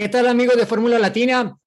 [0.00, 1.58] ¿Qué tal amigos de Fórmula Latina?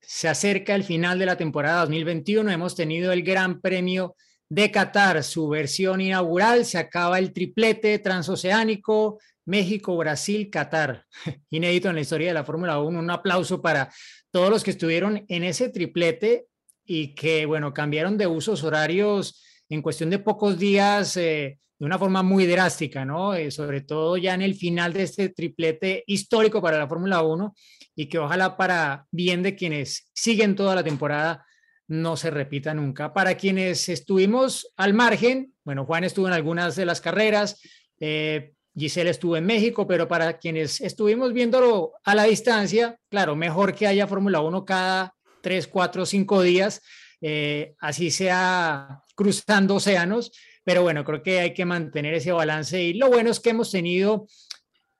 [0.00, 2.50] Se acerca el final de la temporada 2021.
[2.50, 4.16] Hemos tenido el Gran Premio
[4.48, 6.64] de Qatar, su versión inaugural.
[6.64, 11.04] Se acaba el triplete transoceánico México, Brasil, Qatar.
[11.50, 12.98] Inédito en la historia de la Fórmula 1.
[12.98, 13.92] Un aplauso para
[14.30, 16.46] todos los que estuvieron en ese triplete
[16.86, 21.98] y que, bueno, cambiaron de usos horarios en cuestión de pocos días eh, de una
[21.98, 23.34] forma muy drástica, ¿no?
[23.34, 27.52] Eh, sobre todo ya en el final de este triplete histórico para la Fórmula 1
[27.94, 31.46] y que ojalá para bien de quienes siguen toda la temporada
[31.88, 33.12] no se repita nunca.
[33.12, 37.60] Para quienes estuvimos al margen, bueno, Juan estuvo en algunas de las carreras,
[38.00, 43.74] eh, Giselle estuvo en México, pero para quienes estuvimos viéndolo a la distancia, claro, mejor
[43.74, 46.80] que haya Fórmula 1 cada tres, cuatro, cinco días,
[47.20, 50.32] eh, así sea cruzando océanos,
[50.64, 53.70] pero bueno, creo que hay que mantener ese balance y lo bueno es que hemos
[53.70, 54.26] tenido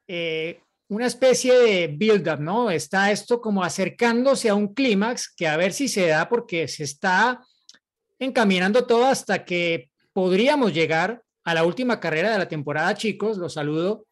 [0.06, 0.60] eh,
[0.92, 2.70] una especie de build-up, ¿no?
[2.70, 6.84] Está esto como acercándose a un clímax que a ver si se da porque se
[6.84, 7.40] está
[8.18, 13.54] encaminando todo hasta que podríamos llegar a la última carrera de la temporada, chicos, los
[13.54, 14.06] saludo,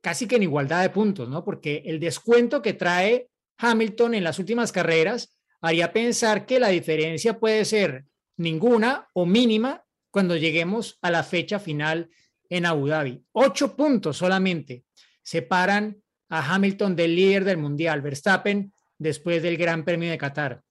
[0.00, 1.44] casi que en igualdad de puntos, ¿no?
[1.44, 7.38] Porque el descuento que trae Hamilton en las últimas carreras haría pensar que la diferencia
[7.38, 8.06] puede ser
[8.38, 12.08] ninguna o mínima cuando lleguemos a la fecha final
[12.48, 13.22] en Abu Dhabi.
[13.32, 14.85] Ocho puntos solamente
[15.26, 20.62] separan a Hamilton del líder del mundial, Verstappen, después del Gran Premio de Qatar.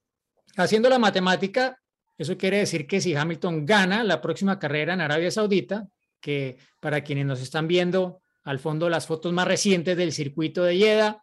[0.55, 1.77] Haciendo la matemática,
[2.17, 5.89] eso quiere decir que si Hamilton gana la próxima carrera en Arabia Saudita,
[6.21, 10.77] que para quienes nos están viendo al fondo las fotos más recientes del circuito de
[10.77, 11.21] Jeddah,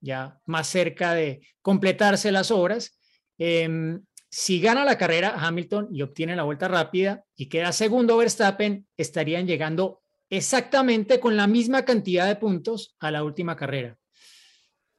[0.00, 2.98] ya más cerca de completarse las obras,
[3.38, 8.88] em, si gana la carrera Hamilton y obtiene la vuelta rápida y queda segundo Verstappen,
[8.96, 10.01] estarían llegando
[10.32, 13.98] exactamente con la misma cantidad de puntos a la última carrera.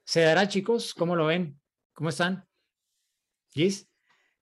[0.05, 0.93] ¿Se dará, chicos?
[0.93, 1.59] ¿Cómo lo ven?
[1.93, 2.47] ¿Cómo están?
[3.49, 3.89] ¿Gis?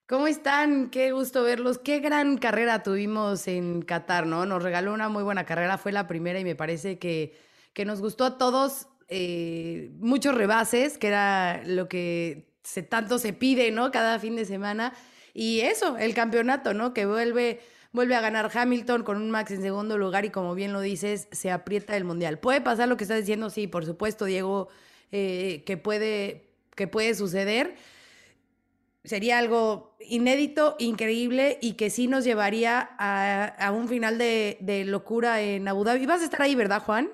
[0.05, 0.89] ¿Cómo están?
[0.89, 1.77] Qué gusto verlos.
[1.77, 4.45] Qué gran carrera tuvimos en Qatar, ¿no?
[4.45, 7.39] Nos regaló una muy buena carrera, fue la primera y me parece que,
[7.71, 13.31] que nos gustó a todos eh, muchos rebases, que era lo que se, tanto se
[13.31, 13.91] pide, ¿no?
[13.91, 14.93] Cada fin de semana.
[15.33, 16.93] Y eso, el campeonato, ¿no?
[16.93, 20.73] Que vuelve vuelve a ganar Hamilton con un Max en segundo lugar y como bien
[20.73, 22.39] lo dices, se aprieta el Mundial.
[22.39, 23.49] ¿Puede pasar lo que estás diciendo?
[23.49, 24.69] Sí, por supuesto, Diego,
[25.11, 27.75] eh, que, puede, que puede suceder.
[29.03, 35.67] Sería algo inédito, increíble y que sí nos llevaría a, un final de, locura en
[35.67, 36.05] Abu Dhabi.
[36.05, 37.09] Vas a estar ahí, ¿verdad, Juan?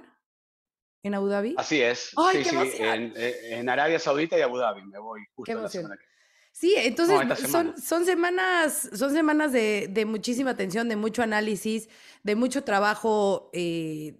[1.01, 1.55] ¿En Abu Dhabi?
[1.57, 2.11] Así es.
[2.33, 6.16] sí, sí, en, Arabia Saudita y Abu Dhabi me voy justo la semana que
[6.59, 11.87] Sí, entonces son, son, semanas, son semanas de, muchísima atención, de mucho análisis,
[12.23, 14.19] de mucho trabajo eh,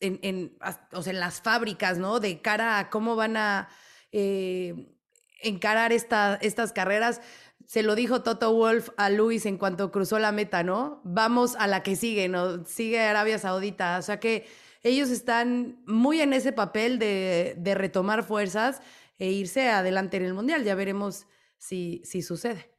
[0.00, 0.56] en, en,
[1.04, 2.20] en las fábricas, ¿no?
[2.20, 3.68] De cara a cómo van a
[4.12, 4.96] eh,
[5.42, 7.20] encarar esta, estas carreras.
[7.66, 11.02] Se lo dijo Toto Wolf a Luis en cuanto cruzó la meta, ¿no?
[11.04, 12.64] Vamos a la que sigue, ¿no?
[12.64, 13.98] Sigue Arabia Saudita.
[13.98, 14.46] O sea que
[14.82, 18.80] ellos están muy en ese papel de, de retomar fuerzas
[19.18, 20.64] e irse adelante en el Mundial.
[20.64, 21.26] Ya veremos
[21.62, 22.70] si, sucede.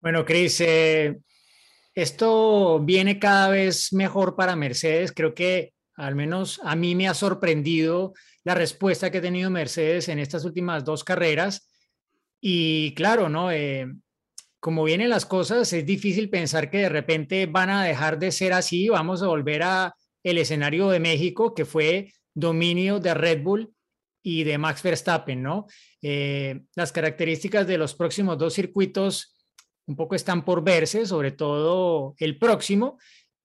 [0.00, 1.18] Bueno, Cris, eh,
[1.94, 5.12] esto viene cada vez mejor para Mercedes.
[5.12, 8.12] Creo que al menos a mí me ha sorprendido
[8.44, 11.68] la respuesta que ha tenido Mercedes en estas últimas dos carreras.
[12.40, 13.50] Y claro, ¿no?
[13.50, 13.86] Eh,
[14.60, 18.52] como vienen las cosas, es difícil pensar que de repente van a dejar de ser
[18.52, 18.88] así.
[18.88, 19.94] Vamos a volver a
[20.24, 23.72] el escenario de México, que fue dominio de Red Bull
[24.22, 25.66] y de Max Verstappen, ¿no?
[26.02, 29.34] Eh, las características de los próximos dos circuitos
[29.86, 32.98] un poco están por verse, sobre todo el próximo,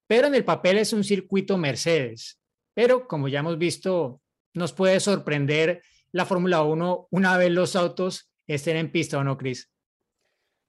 [0.08, 2.40] pero en el papel es un circuito Mercedes.
[2.74, 4.22] Pero como ya hemos visto,
[4.54, 5.81] nos puede sorprender
[6.12, 9.73] la Fórmula 1 una vez los autos estén en pista o no, Cris.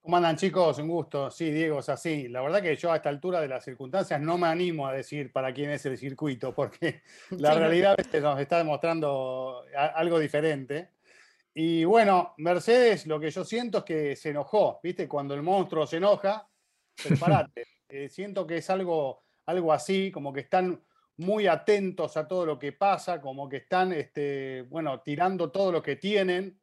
[0.04, 0.78] ¿Cómo andan chicos?
[0.80, 1.30] Un gusto.
[1.30, 2.28] Sí, Diego, es así.
[2.28, 5.32] La verdad que yo a esta altura de las circunstancias no me animo a decir
[5.32, 10.90] para quién es el circuito, porque la realidad nos está demostrando algo diferente.
[11.54, 15.08] Y bueno, Mercedes, lo que yo siento es que se enojó, ¿viste?
[15.08, 16.46] Cuando el monstruo se enoja,
[17.02, 17.66] prepárate.
[17.86, 20.82] Eh, siento que es algo, algo así, como que están
[21.18, 25.82] muy atentos a todo lo que pasa, como que están, este, bueno, tirando todo lo
[25.82, 26.58] que tienen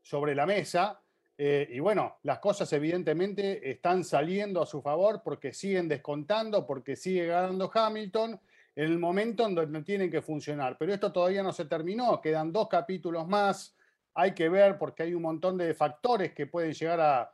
[0.00, 1.03] sobre la mesa.
[1.36, 6.94] Eh, y bueno, las cosas evidentemente están saliendo a su favor porque siguen descontando, porque
[6.94, 8.40] sigue ganando Hamilton
[8.76, 10.76] en el momento en donde tienen que funcionar.
[10.78, 13.76] Pero esto todavía no se terminó, quedan dos capítulos más,
[14.14, 17.30] hay que ver porque hay un montón de factores que pueden llegar a,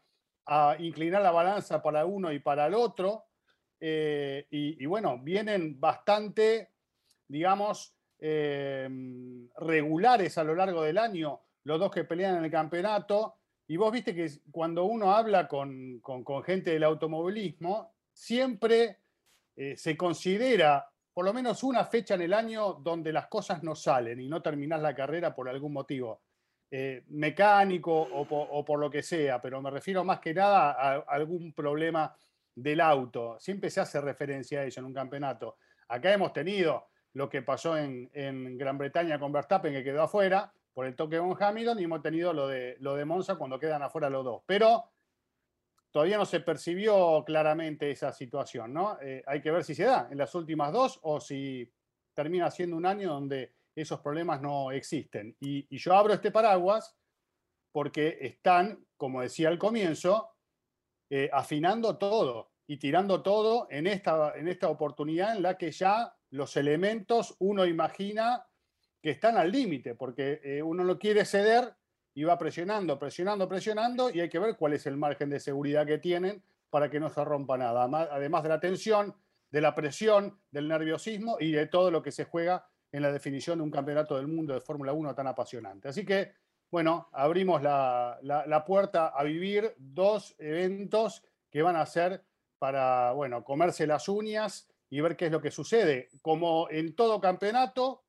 [0.81, 3.27] inclinar la balanza para uno y para el otro.
[3.79, 6.73] Eh, y, bueno, vienen bastante,
[7.29, 8.89] digamos, eh,
[9.59, 13.40] regulares a lo largo del año los dos que pelean en el campeonato.
[13.71, 16.03] Y vos viste que cuando uno habla con,
[16.45, 18.99] gente del automovilismo, siempre
[19.55, 23.77] eh, se considera por lo menos una fecha en el año donde las cosas no
[23.77, 26.21] salen y no terminás la carrera por algún motivo.
[26.69, 31.53] Eh, mecánico o por, lo que sea, pero me refiero más que nada a, algún
[31.53, 32.13] problema
[32.53, 33.39] del auto.
[33.39, 35.59] Siempre se hace referencia a ello en un campeonato.
[35.87, 40.53] Acá hemos tenido lo que pasó en, en Gran Bretaña con Verstappen, que quedó afuera,
[40.81, 43.83] por el toque con Hamilton y hemos tenido lo de, lo de Monza cuando quedan
[43.83, 44.43] afuera los dos.
[44.47, 44.91] Pero
[45.91, 48.99] todavía no se percibió claramente esa situación, ¿no?
[49.03, 51.71] Eh, hay que ver si se da en las últimas dos o si
[52.15, 55.37] termina siendo un año donde esos problemas no existen.
[55.39, 56.97] Y, yo abro este paraguas
[57.73, 60.31] porque están, como decía al comienzo,
[61.11, 66.17] eh, afinando todo y tirando todo en esta, en esta oportunidad en la que ya
[66.31, 68.47] los elementos uno imagina
[69.03, 71.75] que están al límite, porque eh, uno no quiere ceder
[72.15, 75.87] y va presionando, presionando, presionando, y hay que ver cuál es el margen de seguridad
[75.87, 79.15] que tienen para que no se rompa nada, además de la tensión,
[79.51, 83.59] de la presión, del nerviosismo y de todo lo que se juega en la definición
[83.59, 85.89] de un campeonato del mundo de Fórmula 1 tan apasionante.
[85.89, 86.33] Así que,
[86.71, 92.25] bueno, abrimos la, la puerta a vivir dos eventos que van a ser
[92.59, 96.11] para, bueno, comerse las uñas y ver qué es lo que sucede.
[96.23, 98.05] Como en todo campeonato,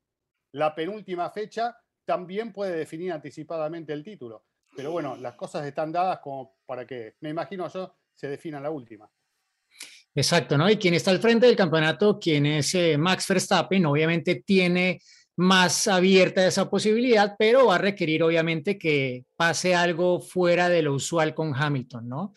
[0.52, 4.44] la penúltima fecha también puede definir anticipadamente el título.
[4.74, 8.70] Pero bueno, las cosas están dadas como para que, me imagino yo, se defina la
[8.70, 9.10] última.
[10.14, 10.70] Exacto, ¿no?
[10.70, 15.00] Y quien está al frente del campeonato, quien es eh, Max Verstappen, obviamente tiene
[15.36, 20.94] más abierta esa posibilidad, pero va a requerir obviamente que pase algo fuera de lo
[20.94, 22.34] usual con Hamilton, ¿no?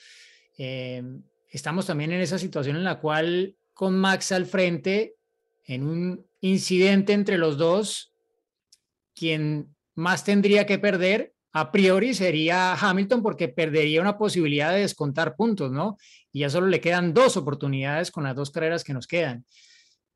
[0.58, 1.04] Eh,
[1.50, 5.16] estamos también en esa situación en la cual con Max al frente,
[5.66, 8.14] en un incidente entre los dos,
[9.14, 15.38] quien más tendría que perder a priori sería Hamilton porque perdería una posibilidad de descontar
[15.38, 15.98] puntos, ¿no?
[16.34, 19.46] Y ya solo le quedan dos oportunidades con las dos carreras que nos quedan.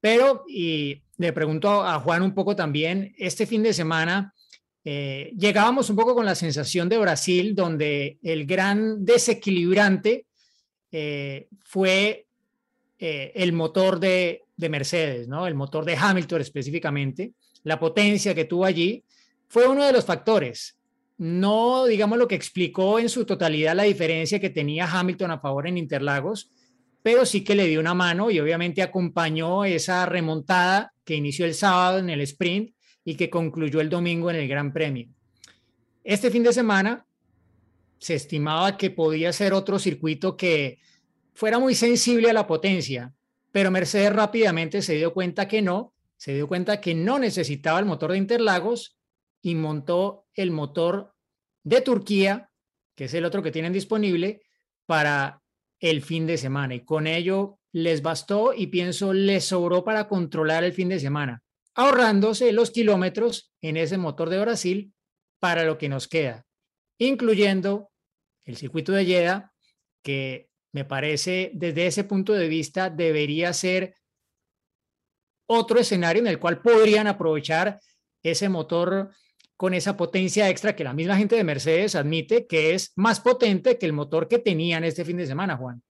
[0.01, 4.33] Pero, y le pregunto a Juan un poco también, este fin de semana
[4.83, 10.25] eh, llegábamos un poco con la sensación de Brasil, donde el gran desequilibrante
[10.91, 12.27] eh, fue
[12.97, 15.47] eh, el motor de, de Mercedes, ¿no?
[15.47, 17.31] El motor de Hamilton específicamente,
[17.63, 19.05] la potencia que tuvo allí,
[19.47, 20.77] fue uno de los factores.
[21.17, 25.65] No, digamos, lo que explicó en su totalidad la diferencia que tenía Hamilton a favor
[25.65, 26.51] en Interlagos,
[27.01, 31.53] pero sí que le dio una mano y obviamente acompañó esa remontada que inició el
[31.53, 32.73] sábado en el sprint
[33.05, 35.07] y que concluyó el domingo en el Gran Premio.
[36.03, 37.05] Este fin de semana
[37.97, 40.79] se estimaba que podía ser otro circuito que
[41.33, 43.13] fuera muy sensible a la potencia,
[43.51, 47.85] pero Mercedes rápidamente se dio cuenta que no, se dio cuenta que no necesitaba el
[47.85, 48.97] motor de Interlagos
[49.41, 51.13] y montó el motor
[51.63, 52.51] de Turquía,
[52.95, 54.41] que es el otro que tienen disponible,
[54.85, 55.41] para
[55.79, 56.75] el fin de semana.
[56.75, 61.43] Y con ello les bastó y pienso les sobró para controlar el fin de semana,
[61.75, 64.93] ahorrándose los kilómetros en ese motor de Brasil
[65.39, 66.45] para lo que nos queda,
[66.97, 67.91] incluyendo
[68.43, 69.53] el circuito de Jeddah,
[70.03, 73.95] que me parece, desde ese punto de vista, debería ser
[75.47, 77.79] otro escenario en el cual podrían aprovechar
[78.21, 79.11] ese motor
[79.57, 83.77] con esa potencia extra que la misma gente de Mercedes admite que es más potente
[83.77, 85.81] que el motor que tenían este fin de semana, Juan.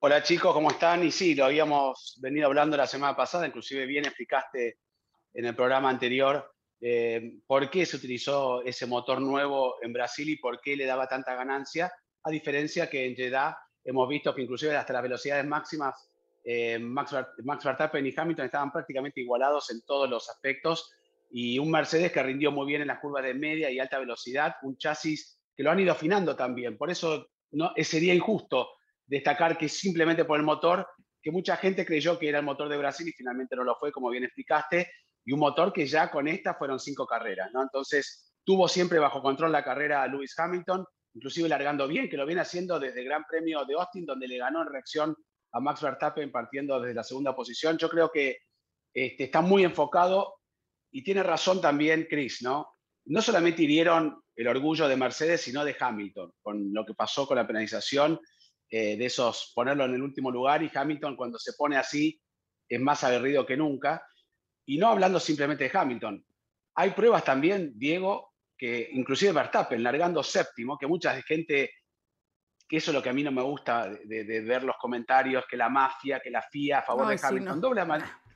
[0.00, 1.02] Hola chicos, ¿cómo están?
[1.02, 4.78] Y sí, lo habíamos venido hablando la semana pasada, inclusive bien explicaste
[5.32, 10.36] en el programa anterior eh, por qué se utilizó ese motor nuevo en Brasil y
[10.36, 11.90] por qué le daba tanta ganancia
[12.24, 16.10] a diferencia que en Jeddah hemos visto que inclusive hasta las velocidades máximas,
[16.42, 17.14] eh, Max,
[17.44, 20.90] Max Verstappen y Hamilton estaban prácticamente igualados en todos los aspectos
[21.30, 24.54] y un Mercedes que rindió muy bien en las curvas de media y alta velocidad,
[24.62, 26.76] un chasis que lo han ido afinando también.
[26.76, 28.68] Por eso no, sería injusto
[29.06, 30.86] destacar que simplemente por el motor,
[31.20, 33.92] que mucha gente creyó que era el motor de Brasil y finalmente no lo fue,
[33.92, 34.90] como bien explicaste,
[35.24, 37.62] y un motor que ya con esta fueron cinco carreras, ¿no?
[37.62, 40.84] Entonces tuvo siempre bajo control la carrera a Lewis Hamilton,
[41.14, 44.38] inclusive largando bien, que lo viene haciendo desde el Gran Premio de Austin, donde le
[44.38, 45.16] ganó en reacción
[45.52, 47.78] a Max Verstappen partiendo desde la segunda posición.
[47.78, 48.38] Yo creo que
[48.92, 50.40] este, está muy enfocado
[50.90, 52.68] y tiene razón también Chris, ¿no?
[53.06, 57.36] No solamente hirieron el orgullo de Mercedes, sino de Hamilton, con lo que pasó con
[57.36, 58.20] la penalización
[58.68, 62.20] eh, de esos, ponerlo en el último lugar y Hamilton cuando se pone así
[62.68, 64.04] es más aguerrido que nunca.
[64.66, 66.24] Y no hablando simplemente de Hamilton,
[66.74, 68.33] hay pruebas también, Diego,
[68.64, 71.70] que inclusive Verstappen, largando séptimo, que mucha gente,
[72.66, 75.58] que eso es lo que a mí no me gusta de, ver los comentarios, que
[75.58, 77.84] la mafia, que la FIA a favor de Hamilton, doble,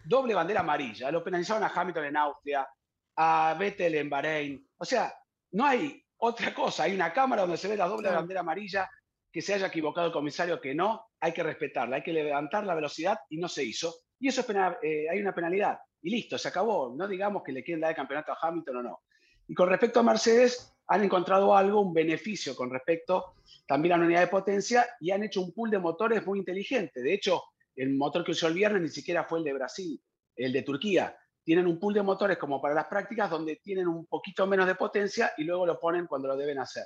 [0.05, 2.69] doble bandera amarilla, lo penalizaron a Hamilton en Austria,
[3.17, 5.15] a Vettel en Bahrein, o sea,
[5.53, 8.87] no hay otra cosa, hay una cámara donde se ve la doble bandera amarilla,
[9.33, 12.75] que se haya equivocado el comisario, que no, hay que respetarla, hay que levantar la
[12.75, 13.95] velocidad y no se hizo.
[14.21, 14.51] Y eso es
[14.83, 15.79] eh, hay una penalidad.
[16.03, 16.95] Y listo, se acabó.
[16.97, 19.01] No digamos que le quieren dar el campeonato a Hamilton o no.
[19.49, 23.35] Y con respecto a Mercedes, han encontrado algo, un beneficio con respecto
[23.67, 27.02] también a la unidad de potencia y han hecho un pool de motores muy inteligente.
[27.02, 27.43] De hecho,
[27.76, 30.00] el motor que usó el viernes ni siquiera fue el de Brasil,
[30.37, 31.17] el de Turquía.
[31.45, 34.75] Tienen un pool de motores como para las prácticas donde tienen un poquito menos de
[34.75, 36.85] potencia y luego lo ponen cuando lo deben hacer.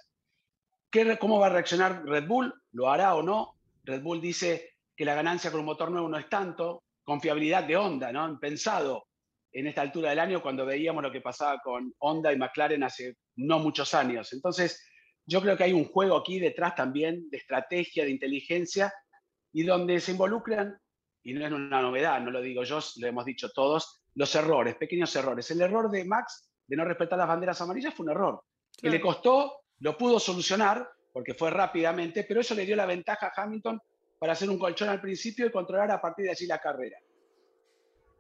[0.91, 2.53] ¿Qué, ¿Cómo va a reaccionar Red Bull?
[2.73, 3.55] ¿Lo hará o no?
[3.85, 7.77] Red Bull dice que la ganancia con un motor nuevo no es tanto, confiabilidad de
[7.77, 8.23] Honda, ¿no?
[8.25, 9.07] Han pensado
[9.53, 13.17] en esta altura del año cuando veíamos lo que pasaba con Honda y McLaren hace
[13.37, 14.33] no muchos años.
[14.33, 14.83] Entonces,
[15.27, 18.93] yo creo que hay un juego aquí detrás también de estrategia, de inteligencia,
[19.53, 20.77] y donde se involucran,
[21.23, 24.75] y no es una novedad, no lo digo yo, lo hemos dicho todos, los errores,
[24.77, 25.51] pequeños errores.
[25.51, 28.43] El error de Max de no respetar las banderas amarillas fue un error,
[28.77, 33.27] que le costó, lo pudo solucionar, porque fue rápidamente, pero eso le dio la ventaja
[33.27, 33.79] a Hamilton
[34.19, 36.97] para hacer un colchón al principio y controlar a partir de allí la carrera.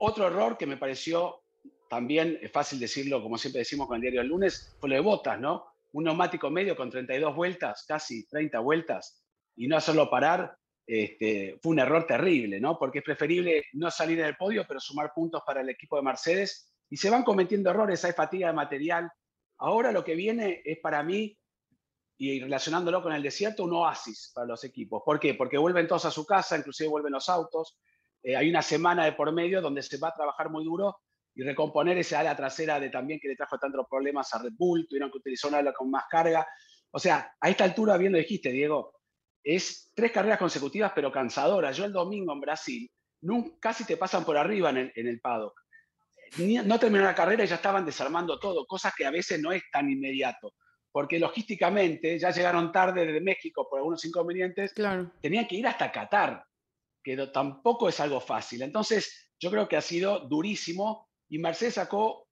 [0.04, 1.44] Otro error que me pareció
[1.88, 5.00] también, es fácil decirlo, como siempre decimos con el diario del lunes, fue lo de
[5.00, 5.64] botas, ¿no?
[5.92, 9.22] Un neumático medio con 32 vueltas, casi 30 vueltas,
[9.54, 12.80] y no hacerlo parar, este, fue un error terrible, ¿no?
[12.80, 16.02] Porque es preferible no salir en el podio, pero sumar puntos para el equipo de
[16.02, 16.74] Mercedes.
[16.90, 19.08] Y se van cometiendo errores, hay fatiga de material.
[19.58, 21.38] Ahora lo que viene es para mí
[22.18, 25.00] y relacionándolo con el desierto, un oasis para los equipos.
[25.04, 25.34] ¿Por qué?
[25.34, 27.78] Porque vuelven todos a su casa, inclusive vuelven los autos.
[28.22, 30.98] Eh, hay una semana de por medio donde se va a trabajar muy duro
[31.34, 34.86] y recomponer esa ala trasera de también que le trajo tantos problemas a Red Bull,
[34.88, 36.46] tuvieron que utilizar una ala con más carga.
[36.90, 39.00] O sea, a esta altura, bien lo dijiste, Diego,
[39.42, 41.76] es tres carreras consecutivas pero cansadoras.
[41.76, 42.90] Yo el domingo en Brasil,
[43.22, 45.58] nunca, casi te pasan por arriba en el, en el paddock.
[46.38, 49.62] no terminó la carrera y ya estaban desarmando todo, cosas que a veces no es
[49.72, 50.54] tan inmediato
[50.92, 55.10] porque logísticamente ya llegaron tarde desde México por algunos inconvenientes, claro.
[55.20, 56.44] tenían que ir hasta Qatar,
[57.02, 58.62] que tampoco es algo fácil.
[58.62, 62.28] Entonces, yo creo que ha sido durísimo y Mercedes sacó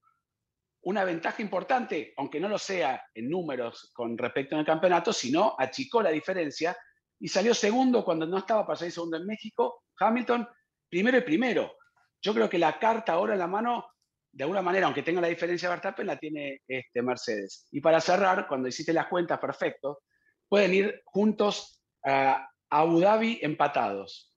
[0.83, 6.03] una ventaja importante, aunque no lo sea en números con respecto al campeonato, sino achicó
[6.03, 6.77] la diferencia
[7.19, 9.85] y salió segundo cuando no estaba para salir segundo en México.
[9.99, 10.49] Hamilton,
[10.89, 11.77] primero y primero.
[12.23, 13.87] Yo creo que la carta ahora en la mano
[14.33, 17.67] de alguna manera, aunque tenga la diferencia de Verstappen, la tiene este, Mercedes.
[17.73, 20.03] Y para cerrar, cuando hiciste las cuentas, perfecto,
[20.49, 24.30] pueden ir juntos a Abu Dhabi empatados.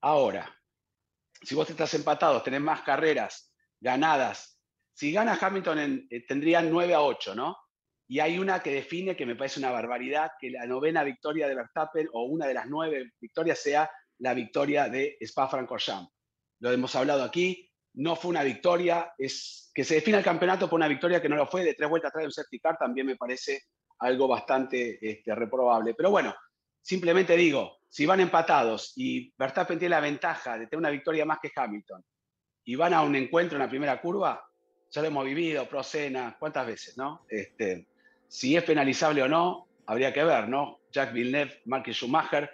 [0.00, 0.54] Ahora,
[1.42, 4.60] si vos estás empatados, tenés más carreras ganadas.
[4.92, 7.56] Si gana Hamilton, eh, tendrían 9 a 8, ¿no?
[8.08, 11.54] Y hay una que define, que me parece una barbaridad, que la novena victoria de
[11.54, 16.10] Verstappen o una de las nueve victorias sea la victoria de Spa-Francorchamps.
[16.60, 20.78] Lo hemos hablado aquí, no fue una victoria, es que se defina el campeonato por
[20.78, 23.16] una victoria que no lo fue, de tres vueltas atrás de un safety también me
[23.16, 23.64] parece
[23.98, 25.94] algo bastante este, reprobable.
[25.94, 26.34] Pero bueno,
[26.80, 31.38] simplemente digo, si van empatados y Verstappen tiene la ventaja de tener una victoria más
[31.40, 32.04] que Hamilton
[32.64, 34.44] y van a un encuentro en la primera curva,
[34.90, 37.24] ya lo hemos vivido, Procena, cuántas veces, ¿no?
[37.28, 37.86] Este,
[38.28, 40.80] si es penalizable o no, habría que ver, ¿no?
[40.92, 42.50] Jack Villeneuve, Marcus Schumacher,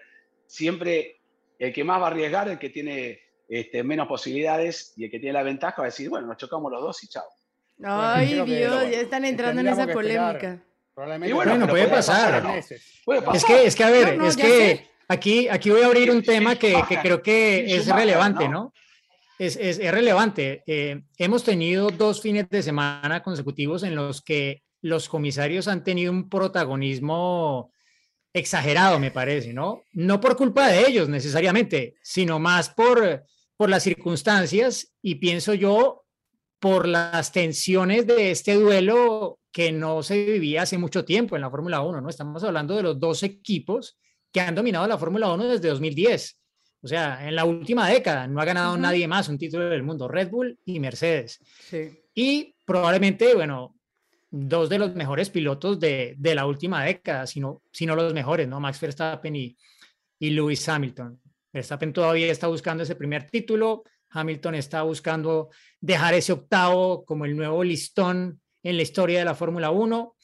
[0.47, 1.21] siempre
[1.59, 5.19] el que más va a arriesgar, el que tiene este, menos posibilidades y el que
[5.19, 7.25] tiene la ventaja va a decir, bueno, nos chocamos los dos y chao.
[7.83, 10.62] Ay, Dios, ya están entrando en esa polémica.
[10.95, 12.61] bueno, puede, pasar.
[13.33, 16.57] Es que, es que, a ver, es que aquí, aquí voy a abrir un tema
[16.57, 18.73] que, que creo que es relevante, ¿no?
[19.39, 20.63] Es, es, es, relevante.
[20.67, 26.13] Eh, hemos tenido dos fines de semana consecutivos en los que los comisarios han tenido
[26.13, 27.73] un protagonismo
[28.33, 29.83] exagerado, me parece, ¿no?
[29.93, 33.25] No por culpa de ellos necesariamente, sino más por
[33.57, 36.05] por las circunstancias y pienso yo
[36.59, 41.51] por las tensiones de este duelo que no se vivía hace mucho tiempo en la
[41.51, 42.09] Fórmula 1, ¿no?
[42.09, 43.97] Estamos hablando de los dos equipos
[44.35, 46.41] que han dominado la Fórmula 1 desde 2010.
[46.83, 50.09] O sea, en la última década no ha ganado nadie más un título del mundo,
[50.09, 51.38] Red Bull y Mercedes.
[51.61, 52.03] Sí.
[52.12, 53.76] Y probablemente, bueno,
[54.29, 58.59] dos de los mejores pilotos de, la última década, si no, los mejores, ¿no?
[58.59, 59.57] Max Verstappen y,
[60.19, 61.21] y Lewis Hamilton.
[61.53, 65.50] Verstappen todavía está buscando ese primer título, Hamilton está buscando
[65.81, 70.17] dejar ese octavo como el nuevo listón en la historia de la Fórmula 1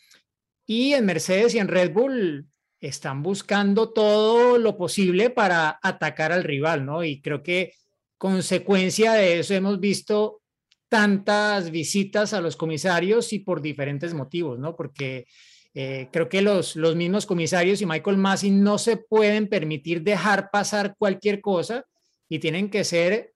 [0.67, 2.51] y en Mercedes y en Red Bull
[2.81, 7.05] están buscando todo lo posible para atacar al rival, ¿no?
[7.05, 7.75] Y creo que
[8.17, 10.41] consecuencia de eso hemos visto
[10.89, 14.75] tantas visitas a los comisarios y por diferentes motivos, ¿no?
[14.75, 15.27] Porque
[15.73, 20.51] eh, creo que los, los mismos comisarios y Michael Massey no se pueden permitir dejar
[20.51, 21.85] pasar cualquier cosa
[22.29, 23.35] y tienen que ser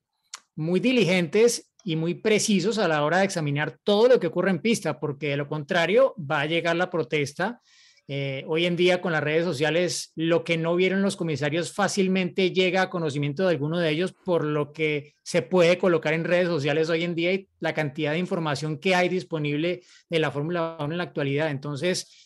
[0.56, 4.60] muy diligentes y muy precisos a la hora de examinar todo lo que ocurre en
[4.60, 7.60] pista, porque de lo contrario va a llegar la protesta.
[8.06, 12.52] Eh, hoy en día con las redes sociales, lo que no vieron los comisarios fácilmente
[12.52, 16.48] llega a conocimiento de alguno de ellos por lo que se puede colocar en redes
[16.48, 20.76] sociales hoy en día y la cantidad de información que hay disponible de la Fórmula
[20.80, 21.50] 1 en la actualidad.
[21.50, 22.24] Entonces,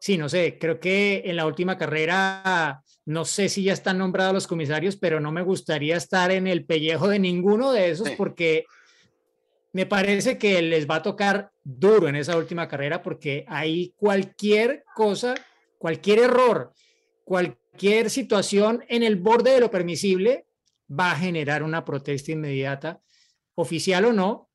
[0.00, 4.32] Sí, no sé, creo que en la última carrera, no sé si ya están nombrados
[4.32, 8.64] los comisarios, pero no me gustaría estar en el pellejo de ninguno de esos porque
[9.72, 14.84] me parece que les va a tocar duro en esa última carrera porque ahí cualquier
[14.94, 15.34] cosa,
[15.76, 16.72] cualquier error,
[17.24, 20.46] cualquier situación en el borde de lo permisible
[20.90, 23.02] va a generar una protesta inmediata,
[23.54, 24.48] oficial o no,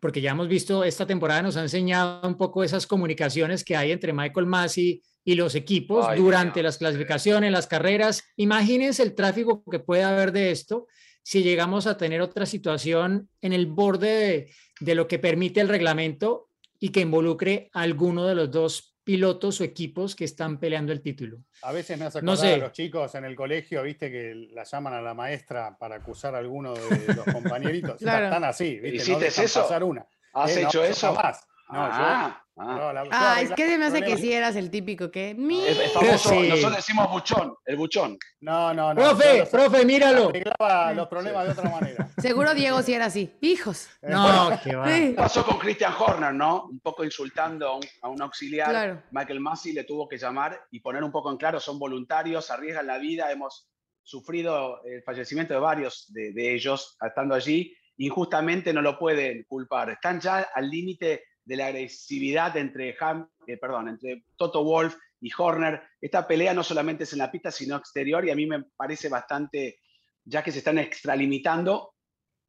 [0.00, 3.92] porque ya hemos visto, esta temporada nos ha enseñado un poco esas comunicaciones que hay
[3.92, 8.24] entre Michael Massey y los equipos durante las clasificaciones, las carreras.
[8.36, 10.86] Imagínense el tráfico que puede haber de esto
[11.22, 14.48] si llegamos a tener otra situación en el borde
[14.78, 16.45] de, lo que permite el reglamento
[16.78, 21.00] y que involucre a alguno de los dos pilotos o equipos que están peleando el
[21.00, 21.38] título.
[21.62, 22.54] A veces me hace acordar no sé.
[22.54, 26.34] a los chicos en el colegio, viste, que la llaman a la maestra para acusar
[26.34, 28.02] a alguno de los compañeritos.
[28.02, 29.12] Están así, ¿viste?
[29.12, 29.62] ¿Hiciste eso?
[29.62, 30.04] Pasar una.
[30.32, 31.14] ¿Has eh, hecho eso?
[31.14, 31.46] Más.
[31.68, 33.04] No, ah, ah.
[33.10, 35.30] ah es que se me hace que sí eras el típico que.
[35.30, 38.16] Es, famoso, nosotros decimos buchón, el buchón.
[38.40, 39.02] No, no, no.
[39.02, 40.28] Profe, profe, míralo.
[40.28, 42.08] Arreglaba los problemas de otra manera.
[42.18, 43.34] Seguro Diego sí era así.
[43.40, 43.88] Hijos.
[44.00, 44.86] Eh, no, qué va.
[45.16, 46.66] Pasó con Christian Horner, ¿no?
[46.66, 49.04] Un poco insultando a un, auxiliar.
[49.10, 52.86] Michael Massey le tuvo que llamar y poner un poco en claro: son voluntarios, arriesgan
[52.86, 53.32] la vida.
[53.32, 53.68] Hemos
[54.04, 57.76] sufrido el fallecimiento de varios de, de ellos estando allí.
[57.98, 59.90] Injustamente no lo pueden culpar.
[59.90, 65.30] Están ya al límite de la agresividad entre, Ham, eh, perdón, entre Toto Wolf y
[65.36, 65.80] Horner.
[66.00, 69.08] Esta pelea no solamente es en la pista, sino exterior, y a mí me parece
[69.08, 69.78] bastante,
[70.24, 71.94] ya que se están extralimitando,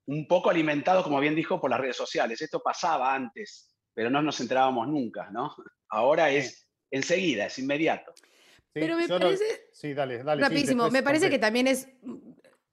[0.07, 2.41] un poco alimentado, como bien dijo, por las redes sociales.
[2.41, 5.55] Esto pasaba antes, pero no nos enterábamos nunca, ¿no?
[5.89, 8.13] Ahora es enseguida, es inmediato.
[8.73, 9.69] pero me parece...
[9.73, 10.41] Sí, dale, dale.
[10.41, 11.87] Rapidísimo, me parece que también es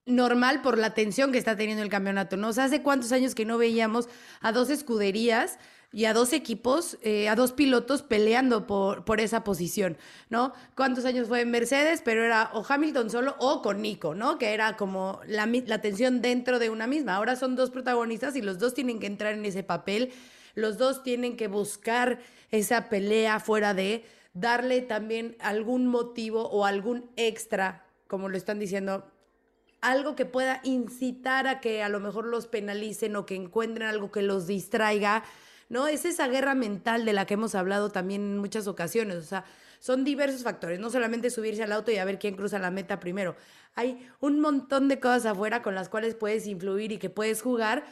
[0.06, 2.48] normal por la tensión que está teniendo el campeonato, ¿no?
[2.48, 4.08] O sea, hace cuántos años que no veíamos
[4.40, 5.58] a dos escuderías
[5.94, 9.96] y a dos equipos, eh, a dos pilotos peleando por, por esa posición,
[10.28, 10.52] ¿no?
[10.74, 12.02] ¿Cuántos años fue en Mercedes?
[12.04, 14.37] Pero era o Hamilton solo o con Nico, ¿no?
[14.37, 17.14] Que era como la, la tensión dentro de una misma.
[17.14, 20.12] Ahora son dos protagonistas y los dos tienen que entrar en ese papel,
[20.57, 22.18] los dos tienen que buscar
[22.50, 29.07] esa pelea fuera de darle también algún motivo o algún extra, como lo están diciendo,
[29.80, 34.11] algo que pueda incitar a que a lo mejor los penalicen o que encuentren algo
[34.11, 35.22] que los distraiga
[35.68, 35.87] ¿no?
[35.87, 39.44] Es esa guerra mental de la que hemos hablado también en muchas ocasiones, o sea,
[39.81, 43.00] son diversos factores, no solamente subirse al auto y a ver quién cruza la meta
[43.00, 43.37] primero.
[43.74, 47.85] Hay un montón de cosas afuera con las cuales puedes influir y que puedes jugar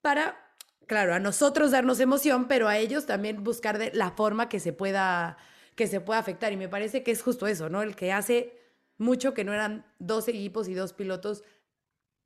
[0.00, 0.54] para,
[0.86, 4.72] claro, a nosotros darnos emoción, pero a ellos también buscar de la forma que se
[4.72, 5.36] pueda
[5.78, 7.82] que se pueda afectar y me parece que es justo eso, ¿no?
[7.82, 8.58] El que hace
[8.96, 11.44] mucho que no eran dos equipos y dos pilotos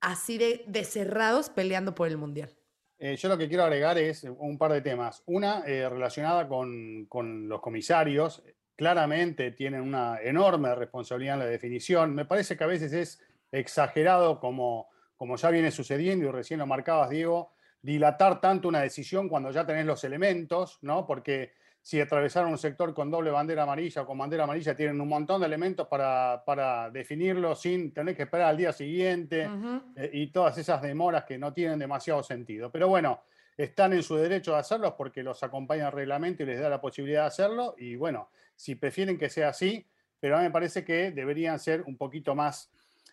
[0.01, 2.57] así de, de cerrados peleando por el mundial.
[3.05, 5.25] Eh, yo lo que quiero agregar es un par de temas.
[5.27, 7.09] Una eh, relacionada con,
[7.49, 8.45] los comisarios.
[8.77, 12.15] Claramente tienen una enorme responsabilidad en la definición.
[12.15, 16.67] Me parece que a veces es exagerado, como, como ya viene sucediendo y recién lo
[16.69, 17.51] marcabas, Diego,
[17.83, 21.05] dilatar tanto una decisión cuando ya tenés los elementos, ¿no?
[21.05, 25.09] Porque si atravesaron un sector con doble bandera amarilla o con bandera amarilla, tienen un
[25.09, 29.51] montón de elementos para, definirlo sin tener que esperar al día siguiente
[29.97, 32.71] eh, y todas esas demoras que no tienen demasiado sentido.
[32.71, 33.25] Pero bueno,
[33.57, 36.81] están en su derecho de hacerlos porque los acompaña el reglamento y les da la
[36.81, 37.75] posibilidad de hacerlo.
[37.77, 39.85] Y bueno, si prefieren que sea así,
[40.21, 42.71] pero a mí me parece que deberían ser un poquito más,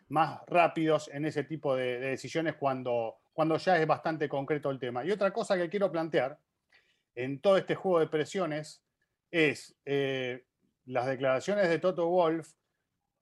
[0.10, 4.78] más rápidos en ese tipo de, de decisiones cuando, cuando ya es bastante concreto el
[4.78, 5.04] tema.
[5.04, 6.38] Y otra cosa que quiero plantear
[7.20, 8.82] en todo este juego de presiones
[9.30, 10.46] es eh,
[10.86, 12.54] las declaraciones de Toto Wolf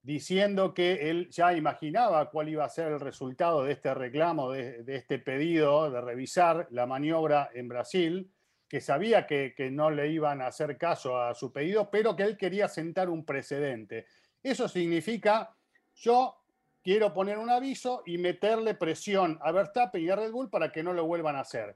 [0.03, 4.83] diciendo que él ya imaginaba cuál iba a ser el resultado de este reclamo, de,
[4.87, 8.31] este pedido de revisar la maniobra en Brasil,
[8.69, 12.23] que sabía que, que, no le iban a hacer caso a su pedido, pero que
[12.23, 14.05] él quería sentar un precedente.
[14.43, 15.55] Eso significa,
[15.95, 16.37] yo
[16.83, 20.83] quiero poner un aviso y meterle presión a Verstappen y a Red Bull para que
[20.83, 21.75] no lo vuelvan a hacer.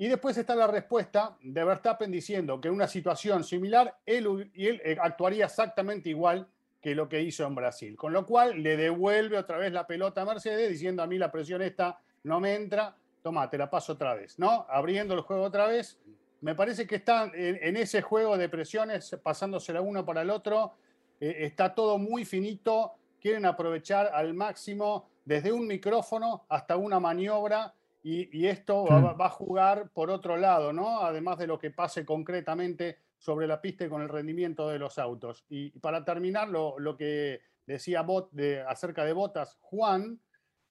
[0.00, 4.80] Y después está la respuesta de Verstappen diciendo que en una situación similar él, él
[4.84, 6.46] eh, actuaría exactamente igual
[6.80, 7.96] que lo que hizo en Brasil.
[7.96, 11.32] Con lo cual le devuelve otra vez la pelota a Mercedes diciendo a mí la
[11.32, 14.66] presión esta no me entra, toma, te la paso otra vez, ¿no?
[14.68, 15.98] Abriendo el juego otra vez.
[16.42, 20.74] Me parece que están en, ese juego de presiones, pasándosela uno para el otro,
[21.20, 27.74] eh, está todo muy finito, quieren aprovechar al máximo desde un micrófono hasta una maniobra
[28.02, 31.00] y, esto va, va a jugar por otro lado, ¿no?
[31.00, 34.98] Además de lo que pase concretamente sobre la pista y con el rendimiento de los
[34.98, 35.44] autos.
[35.48, 40.20] Y para terminar, lo, lo que decía Bot de, acerca de Botas, Juan,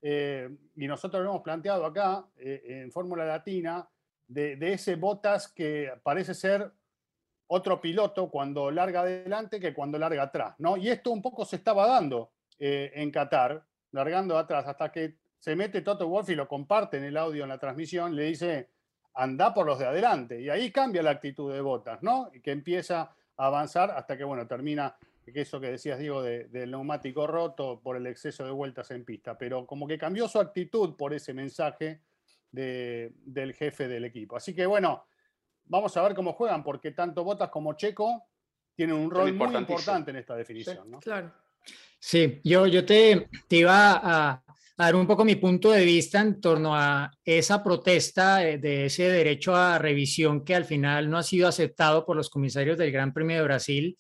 [0.02, 3.88] eh, y nosotros lo hemos planteado acá eh, en Fórmula Latina,
[4.28, 6.72] de, de ese Botas que parece ser
[7.48, 10.78] otro piloto cuando larga adelante que cuando larga atrás, ¿no?
[10.78, 15.56] Y esto un poco se estaba dando eh, en Qatar, largando atrás, hasta que se
[15.56, 18.70] mete Toto Wolff y lo comparte en el audio en la transmisión, le dice,
[19.14, 20.42] anda por los de adelante.
[20.42, 22.30] Y ahí cambia la actitud de Botas, ¿no?
[22.34, 23.02] Y que empieza
[23.38, 24.96] a avanzar hasta que, bueno, termina,
[25.26, 29.04] que eso que decías, Diego, de- del neumático roto por el exceso de vueltas en
[29.04, 29.38] pista.
[29.38, 32.02] Pero como que cambió su actitud por ese mensaje
[32.52, 34.38] de- del jefe del equipo.
[34.38, 35.06] Así que, bueno,
[35.66, 38.24] vamos a ver cómo juegan, porque tanto Botas como Checo
[38.76, 41.00] tienen un rol muy importante en esta definición, ¿no?
[41.00, 41.32] Claro.
[42.00, 44.44] Sí, yo, yo te, te iba a,
[44.78, 49.10] dar un poco mi punto de vista en torno a esa protesta de, de ese
[49.10, 53.12] derecho a revisión que al final no ha sido aceptado por los comisarios del Gran
[53.12, 53.98] Premio de Brasil.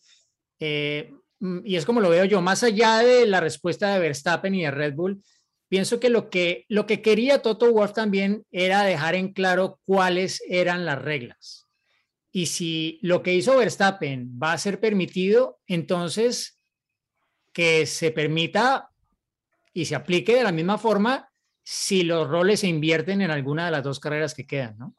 [0.59, 4.53] Eh, mm, y es como lo veo yo, más allá de la respuesta de Verstappen
[4.53, 5.23] y de Red Bull,
[5.67, 10.43] pienso que lo que, lo que quería Toto Wolff también era dejar en claro cuáles
[10.47, 11.65] eran las reglas.
[12.31, 16.59] Y si lo que hizo Verstappen va a ser permitido, entonces
[17.51, 18.91] que se permita
[19.77, 21.29] y se aplique de la misma forma
[21.63, 24.95] si los roles se invierten en alguna de las dos carreras que quedan, ¿no?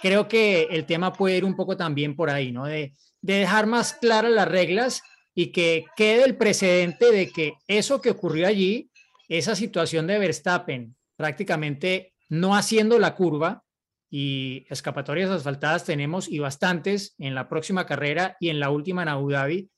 [0.00, 2.64] Creo que el tema puede ir un poco también por ahí, ¿no?
[2.64, 5.02] De, de dejar más claras las reglas
[5.34, 8.90] y que quede el precedente de que eso que ocurrió allí,
[9.28, 13.62] esa situación de Verstappen prácticamente no haciendo la curva
[14.08, 19.08] y escapatorias asfaltadas tenemos y bastantes en la próxima carrera y en la última en
[19.08, 19.68] Abu Dhabi.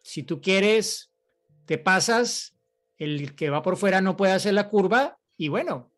[0.00, 1.12] Si tú quieres,
[1.66, 2.54] te pasas,
[2.98, 5.92] el que va por fuera no puede hacer la curva y bueno,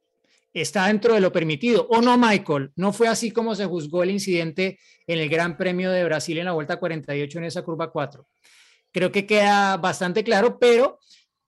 [0.53, 1.87] está dentro de lo permitido.
[1.89, 2.73] ¿O no, Michael?
[2.77, 6.45] No fue así como se juzgó el incidente en el Gran Premio de Brasil en
[6.45, 8.27] la vuelta 48 en esa curva 4.
[8.93, 10.99] Creo que queda bastante claro, pero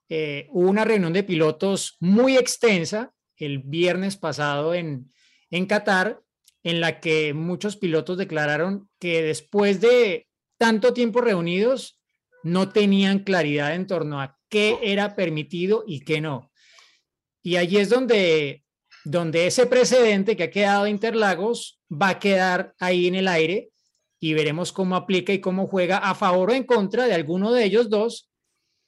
[0.08, 5.10] eh, hubo una reunión de pilotos muy extensa el viernes pasado en,
[5.50, 6.20] en Qatar,
[6.62, 12.00] en la que muchos pilotos declararon que después de tanto tiempo reunidos,
[12.44, 16.52] no tenían claridad en torno a qué era permitido y qué no.
[17.42, 18.62] Y allí es donde,
[19.02, 23.70] donde ese precedente que ha quedado de Interlagos va a quedar ahí en el aire
[24.20, 27.64] y veremos cómo aplica y cómo juega a favor o en contra de alguno de
[27.64, 28.30] ellos dos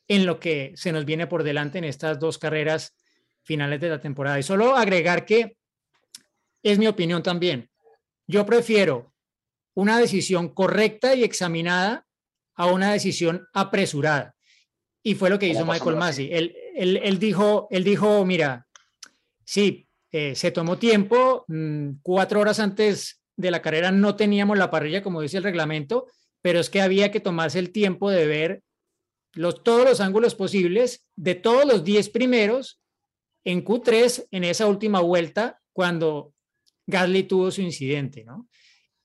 [0.06, 2.94] en lo que se nos viene por delante en estas dos carreras
[3.42, 4.38] finales de la temporada.
[4.38, 5.56] Y solo agregar que
[6.62, 7.70] es mi opinión también.
[8.26, 9.14] Yo prefiero
[9.72, 12.06] una decisión correcta y examinada
[12.54, 14.33] a una decisión apresurada.
[15.06, 15.98] Y fue lo que hizo Michael.
[16.32, 18.66] Él, él, él dijo, él dijo, mira,
[19.44, 24.70] sí, eh, se tomó tiempo, mm, cuatro horas antes de la carrera no teníamos la
[24.70, 26.06] parrilla, como dice el reglamento,
[26.40, 28.62] pero es que había que tomarse el tiempo de ver
[29.34, 32.80] los, todos los ángulos posibles de todos los 10 primeros
[33.44, 36.32] en Q3 en esa última vuelta cuando
[36.86, 38.48] Gasly tuvo su incidente, ¿no?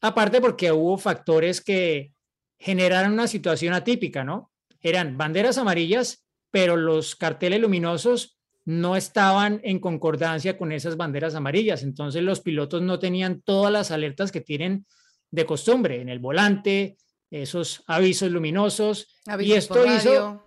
[0.02, 2.14] Aparte porque hubo factores que
[2.58, 4.52] generaron una situación atípica, ¿no?
[4.82, 11.84] Eran banderas amarillas, pero los carteles luminosos no estaban en concordancia con esas banderas amarillas.
[11.84, 14.86] Entonces los pilotos no tenían todas las alertas que tienen
[15.32, 16.98] de costumbre en el volante,
[17.32, 19.16] esos avisos luminosos.
[19.40, 20.44] y esto hizo,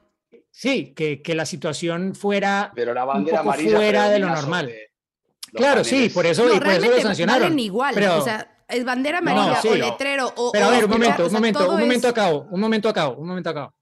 [0.51, 4.29] sí, que, que la situación fuera Pero la un bandera poco amarilla fuera de lo
[4.29, 4.67] normal.
[4.67, 6.13] los Claro, sí, paneles.
[6.15, 7.59] por eso, No, y por eso lo sancionaron.
[7.59, 7.95] igual.
[7.95, 9.69] pero- o sea, es bandera No, amarilla sí.
[9.69, 10.51] o letrero o.
[10.53, 13.17] Pero a ver, un momento, o un momento, un momento es- acabo, un momento acabo,
[13.19, 13.75] un momento acabo.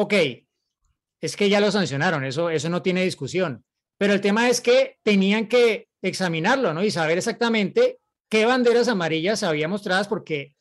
[0.00, 0.14] Ok,
[1.20, 3.64] es que ya lo sancionaron, eso, eso no tiene discusión.
[3.96, 6.84] Pero el tema es que tenían que examinarlo, ¿no?
[6.84, 10.54] Y saber exactamente qué banderas amarillas había mostradas, porque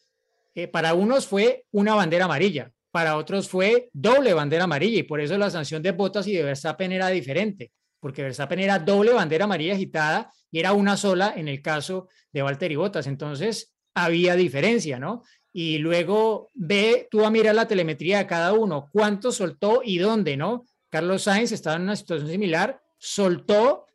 [0.56, 5.21] eh, para unos fue una bandera amarilla, para otros fue doble bandera amarilla, y por
[5.21, 9.43] eso la sanción de Bottas y de Verstappen era diferente, porque Verstappen era doble bandera
[9.43, 13.06] amarilla agitada y era una sola en el caso de Valtteri Bottas.
[13.06, 15.23] Entonces, había diferencia, ¿no?
[15.53, 20.38] Y luego ve, tú a mirar la telemetría de cada uno, cuánto soltó y dónde,
[20.38, 20.65] ¿no?
[20.89, 23.86] Carlos Sainz estaba en una situación similar, soltó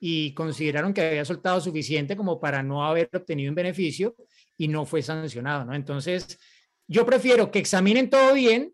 [0.00, 4.14] y consideraron que había soltado suficiente como para no haber obtenido un beneficio
[4.58, 5.74] y no fue sancionado, ¿no?
[5.74, 6.38] Entonces,
[6.86, 8.72] yo prefiero que examinen todo bien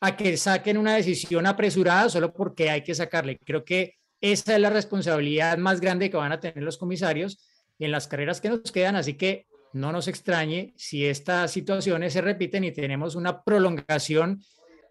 [0.00, 3.38] a que saquen una decisión apresurada solo porque hay que sacarle.
[3.38, 7.38] Creo que esa es la responsabilidad más grande que van a tener los comisarios
[7.78, 9.46] en las carreras que nos quedan, así que
[9.76, 14.42] no nos extrañe si estas situaciones se repiten y tenemos una prolongación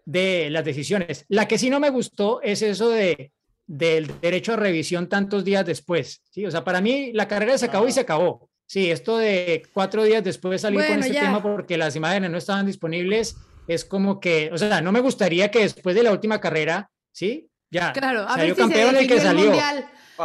[0.04, 1.24] de las decisiones.
[1.28, 3.32] La que sí no me gustó es eso de
[3.66, 6.22] del derecho a revisión tantos días después.
[6.30, 6.46] ¿sí?
[6.46, 8.48] O sea, para mí la carrera se acabó y se acabó.
[8.64, 12.66] Sí, esto de cuatro días después salir con este tema porque las imágenes no estaban
[12.66, 13.36] disponibles
[13.68, 17.48] es como que, o sea, no me gustaría que después de la última carrera, ¿sí?
[17.70, 19.52] Ya, claro, salió campeón el que salió.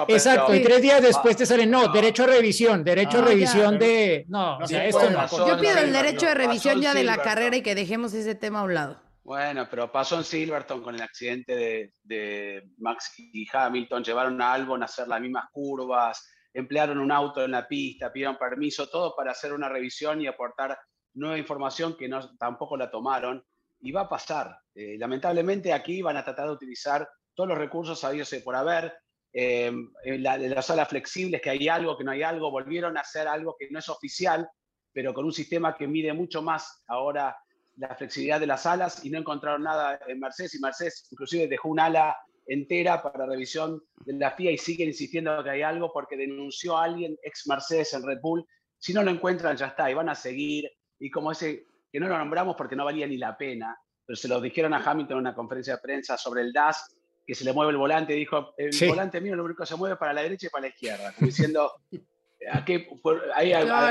[0.08, 4.26] Exacto, y tres días después te salen, no, derecho a revisión, derecho a revisión de,
[4.28, 5.28] no, o sea, esto no.
[5.48, 8.60] Yo pido el derecho de revisión ya de la carrera y que dejemos ese tema
[8.60, 9.02] a un lado.
[9.24, 14.82] Bueno, pero pasó en Silverton con el accidente de, Max y Hamilton, llevaron a Albon
[14.82, 19.32] a hacer las mismas curvas, emplearon un auto en la pista, pidieron permiso, todo para
[19.32, 20.78] hacer una revisión y aportar
[21.14, 23.44] nueva información que no, tampoco la tomaron.
[23.84, 24.60] Y va a pasar.
[24.76, 28.94] Eh, lamentablemente aquí van a tratar de utilizar todos los recursos sabios por haber.
[29.34, 29.72] Eh,
[30.04, 33.28] en, la, las salas flexibles, que hay algo, que no hay algo, volvieron a hacer
[33.28, 34.50] algo que no es oficial,
[34.94, 37.38] pero con un sistema que mide mucho más ahora
[37.78, 41.70] la flexibilidad de las alas y no encontraron nada en Mercedes y Mercedes inclusive dejó
[41.70, 46.18] un ala entera para revisión de la FIA y siguen insistiendo que hay algo porque
[46.18, 48.46] denunció a alguien ex Mercedes en Red Bull.
[48.78, 52.08] Si no lo encuentran ya está y van a seguir y como ese que no
[52.08, 55.22] lo nombramos porque no valía ni la pena, pero se lo dijeron a Hamilton en
[55.22, 58.72] una conferencia de prensa sobre el DAS que se le mueve el volante, dijo, el
[58.88, 61.72] volante mío lo único que se mueve para la derecha y para la izquierda, diciendo,
[62.52, 62.88] ¿a qué,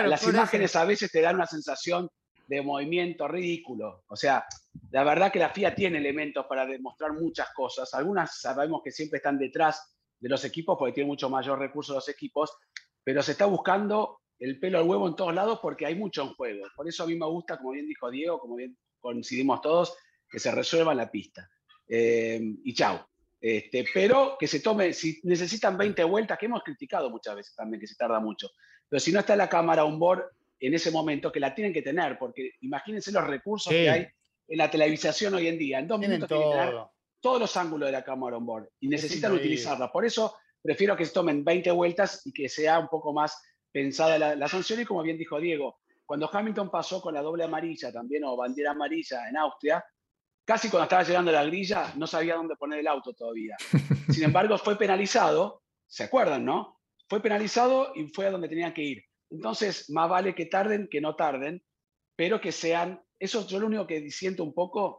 [0.07, 2.09] las imágenes a veces te dan una sensación
[2.51, 4.03] de movimiento ridículo.
[4.09, 4.45] O sea,
[4.90, 7.95] la verdad que la FIA tiene elementos para demostrar muchas cosas.
[7.95, 12.09] Algunas sabemos que siempre están detrás de los equipos porque tienen mucho mayor recurso los
[12.09, 12.53] equipos,
[13.05, 16.35] pero se está buscando el pelo al huevo en todos lados porque hay mucho en
[16.35, 16.66] juego.
[16.75, 19.97] Por eso a mí me gusta, como bien dijo Diego, como bien coincidimos todos,
[20.29, 21.49] que se resuelva la pista.
[21.88, 23.10] Eh, y chao.
[23.40, 27.81] Este, pero que se tome, si necesitan 20 vueltas, que hemos criticado muchas veces también
[27.81, 28.50] que se tarda mucho,
[28.88, 30.24] pero si no está la cámara on board
[30.59, 34.07] en ese momento, que la tienen que tener, porque imagínense los recursos que hay
[34.46, 35.79] en la televisación hoy en día.
[35.79, 36.74] En dos minutos tienen que tener
[37.20, 39.90] todos los ángulos de la cámara on board y necesitan utilizarla.
[39.90, 43.40] Por eso prefiero que se tomen 20 vueltas y que sea un poco más
[43.72, 44.81] pensada la, sanción.
[44.81, 48.72] Y como bien dijo Diego, cuando Hamilton pasó con la doble amarilla también o bandera
[48.72, 49.85] amarilla en Austria,
[50.51, 53.55] casi cuando estaba llegando a la grilla no sabía dónde poner el auto todavía.
[54.11, 56.81] Sin embargo, fue penalizado, ¿se acuerdan, no?
[57.09, 59.05] Fue penalizado y fue a donde tenía que ir.
[59.31, 61.63] Entonces, más vale que tarden que no tarden,
[62.17, 64.99] pero que sean, eso yo lo único que siento un poco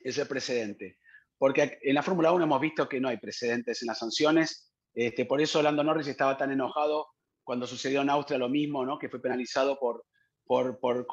[0.00, 0.96] es el precedente,
[1.36, 5.26] porque en la Fórmula 1 hemos visto que no hay precedentes en las sanciones, este,
[5.26, 7.08] por eso Lando Norris estaba tan enojado
[7.44, 8.98] cuando sucedió en Austria lo mismo, ¿no?
[8.98, 10.06] que fue penalizado por,
[10.46, 11.06] por, por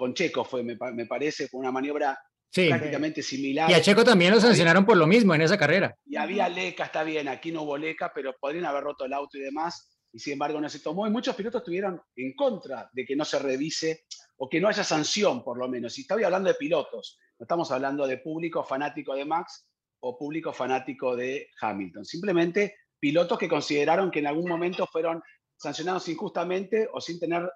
[0.46, 2.18] fue, me, parece, con una maniobra
[2.52, 3.70] prácticamente similar.
[3.70, 5.96] Y a Checo también lo sancionaron por lo mismo en esa carrera.
[6.06, 9.38] Y había leca, está bien, aquí no hubo leca, pero podrían haber roto el auto
[9.38, 11.08] y demás y sin embargo no se tomó.
[11.08, 14.06] Y muchos pilotos estuvieron en contra de que no se revise
[14.38, 15.98] o que no haya sanción, por lo menos.
[15.98, 19.68] Y estoy hablando de pilotos, no estamos hablando de público fanático de Max
[20.02, 22.06] o público fanático de Hamilton.
[22.06, 25.22] Simplemente pilotos que consideraron que en algún momento fueron
[25.56, 27.50] sancionados injustamente o sin tener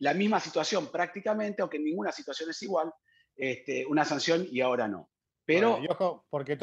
[0.00, 2.92] la misma situación prácticamente, aunque en ninguna situación es igual,
[3.38, 5.10] este, una sanción y ahora no.
[5.44, 5.80] Pero
[6.28, 6.58] porque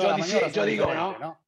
[0.54, 1.42] yo, digo, ¿no?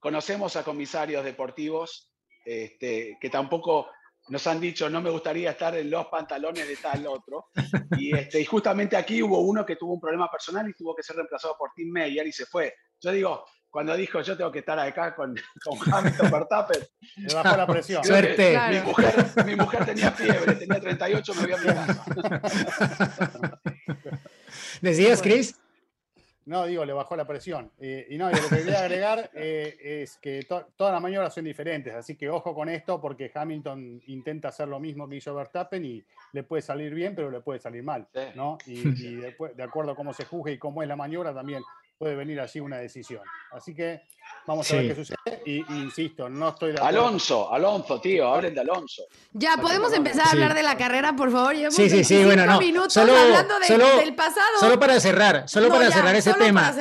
[0.00, 2.12] Conocemos a comisarios deportivos
[2.44, 3.88] este, que tampoco
[4.28, 7.46] nos han dicho no me gustaría estar en los pantalones de tal otro.
[7.98, 11.02] Y, este, y justamente aquí hubo uno que tuvo un problema personal y tuvo que
[11.02, 12.74] ser reemplazado por Tim Meyer y se fue.
[13.00, 16.82] Yo digo, cuando dijo yo tengo que estar acá con, con Hamilton Verstappen.
[17.16, 18.04] Le bajó la presión.
[18.04, 18.58] Suerte.
[18.70, 19.14] Mi, mujer,
[19.46, 22.04] mi, mujer, tenía fiebre, tenía 38, me voy a mi casa.
[24.80, 25.58] ¿Decías, Chris?
[26.46, 27.72] No, digo, le bajó la presión.
[27.78, 31.92] Eh, y no, lo que quería agregar eh, es que todas las maniobras son diferentes,
[31.92, 36.04] así que ojo con esto porque Hamilton intenta hacer lo mismo que hizo Verstappen y
[36.32, 38.58] le puede salir bien, pero le puede salir mal, ¿no?
[38.66, 38.74] Y,
[39.08, 41.64] y después, de acuerdo a cómo se juzgue y cómo es la maniobra, también
[41.98, 43.22] puede venir allí una decisión.
[43.50, 44.02] Así que
[44.46, 45.42] vamos a ver qué sucede.
[45.44, 47.00] Y, insisto, no estoy de acuerdo.
[47.00, 49.04] Alonso, Alonso, tío, hablen de Alonso.
[49.32, 51.54] Ya, ¿podemos empezar a hablar de la carrera, por favor?
[51.70, 52.58] sí, sí, sí, bueno, no.
[52.58, 54.46] minutos solo, hablando del pasado.
[54.60, 56.74] Solo para cerrar, solo para cerrar ese tema.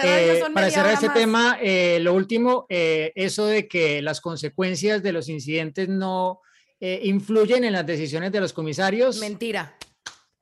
[0.54, 5.30] Para cerrar, ese tema, eh, lo último, eh, eso de que las consecuencias de los
[5.30, 6.42] incidentes no
[6.80, 9.20] eh, influyen en las decisiones de los comisarios.
[9.20, 9.76] Mentira.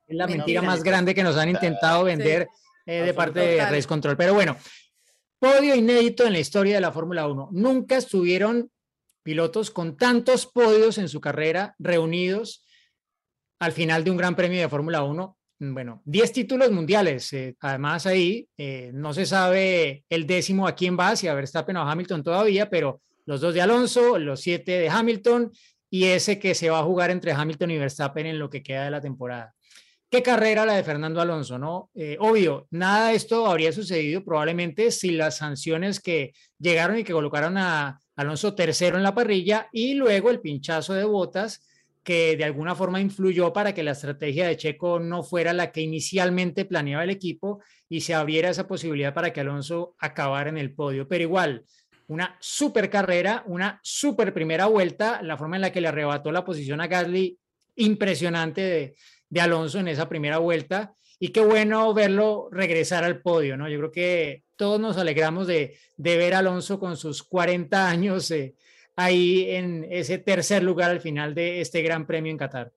[0.06, 2.48] Es la mentira, más grande que nos han intentado vender.
[2.86, 4.16] Eh, de parte de Race Control.
[4.16, 4.56] Pero bueno,
[5.44, 7.50] podio inédito en la historia de la Fórmula 1.
[7.52, 8.70] Nunca estuvieron
[9.22, 12.64] pilotos con tantos podios en su carrera reunidos
[13.58, 15.38] al final de un gran premio de Fórmula 1.
[15.58, 17.30] Bueno, 10 títulos mundiales.
[17.34, 21.76] Eh, además, ahí eh, no se sabe el décimo a quién va, si a Verstappen
[21.76, 25.52] o a Hamilton todavía, pero los dos de Alonso, los siete de Hamilton
[25.90, 28.86] y ese que se va a jugar entre Hamilton y Verstappen en lo que queda
[28.86, 29.53] de la temporada.
[30.14, 31.90] Qué carrera la de Fernando Alonso, ¿no?
[31.92, 37.12] Eh, obvio, nada de esto habría sucedido probablemente si las sanciones que llegaron y que
[37.12, 41.66] colocaron a Alonso tercero en la parrilla y luego el pinchazo de botas
[42.04, 45.80] que de alguna forma influyó para que la estrategia de Checo no fuera la que
[45.80, 50.74] inicialmente planeaba el equipo y se abriera esa posibilidad para que Alonso acabara en el
[50.74, 51.08] podio.
[51.08, 51.64] Pero igual,
[52.06, 56.44] una super carrera, una super primera vuelta, la forma en la que le arrebató la
[56.44, 57.36] posición a Gasly,
[57.76, 58.94] impresionante de,
[59.28, 60.94] de Alonso en esa primera vuelta.
[61.18, 63.68] Y qué bueno verlo regresar al podio, ¿no?
[63.68, 68.54] Yo creo que todos nos alegramos de, de ver Alonso con sus 40 años eh,
[68.96, 72.72] ahí en ese tercer lugar al final de este gran premio en Qatar.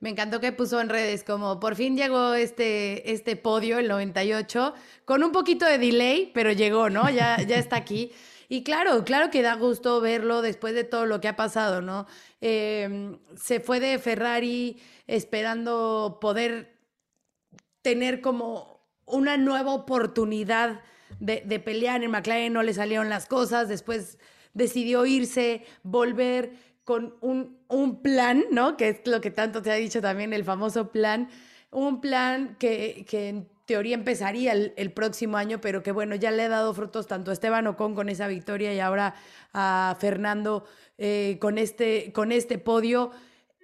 [0.00, 4.72] Me encantó que puso en redes como por fin llegó este, este podio, el 98,
[5.04, 7.10] con un poquito de delay, pero llegó, ¿no?
[7.10, 8.10] Ya, ya está aquí.
[8.52, 12.08] Y claro, claro que da gusto verlo después de todo lo que ha pasado, ¿no?
[12.40, 16.76] Em, se fue de Ferrari esperando poder
[17.80, 20.80] tener como una nueva oportunidad
[21.20, 22.02] de, de pelear.
[22.02, 24.18] En McLaren no le salieron las cosas, después
[24.52, 26.50] decidió irse, volver
[26.82, 28.76] con un, un, plan, ¿no?
[28.76, 31.28] Que es lo que tanto te ha dicho también, el famoso plan,
[31.70, 36.48] un plan que, que teoría empezaría el, próximo año, pero que bueno, ya le ha
[36.48, 39.14] dado frutos tanto a Esteban Ocon con esa victoria y ahora
[39.52, 40.64] a Fernando
[40.98, 43.12] eh, con, este, con este podio.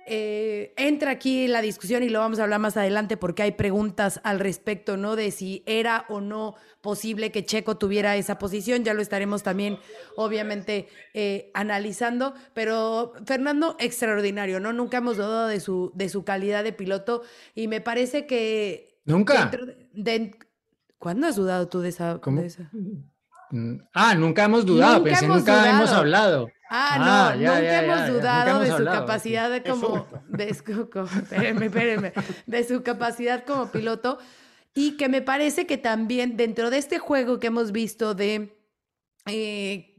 [0.07, 4.21] Eh, entra aquí la discusión y lo vamos a hablar más adelante porque hay preguntas
[4.23, 5.17] al respecto, ¿no?
[5.17, 8.85] De si era o no posible que Checo tuviera esa posición.
[8.85, 9.81] Ya lo estaremos también,
[10.15, 12.35] obviamente, eh, analizando.
[12.55, 14.73] Pero Fernando, extraordinario, ¿no?
[14.73, 17.23] Nunca hemos dudado de su, de su calidad de piloto
[17.57, 18.86] y me parece que.
[19.07, 19.51] Nunca.
[19.93, 20.37] De,
[20.99, 22.71] ¿Cuándo has dudado tú de esa, de esa?
[23.51, 25.77] Mm, ah, nunca hemos dudado, Nunca pensé hemos nunca dudado.
[25.77, 26.49] hemos hablado.
[26.69, 29.01] Ah, no, Ah, ya, nunca ya, hemos ya, dudado nunca hemos de su hablado.
[29.01, 32.13] capacidad de como, de, su- como- espérenme, espérenme,
[32.47, 34.19] de su capacidad como piloto
[34.75, 38.59] y que me parece que también dentro de este juego que hemos visto de
[39.27, 39.93] eh,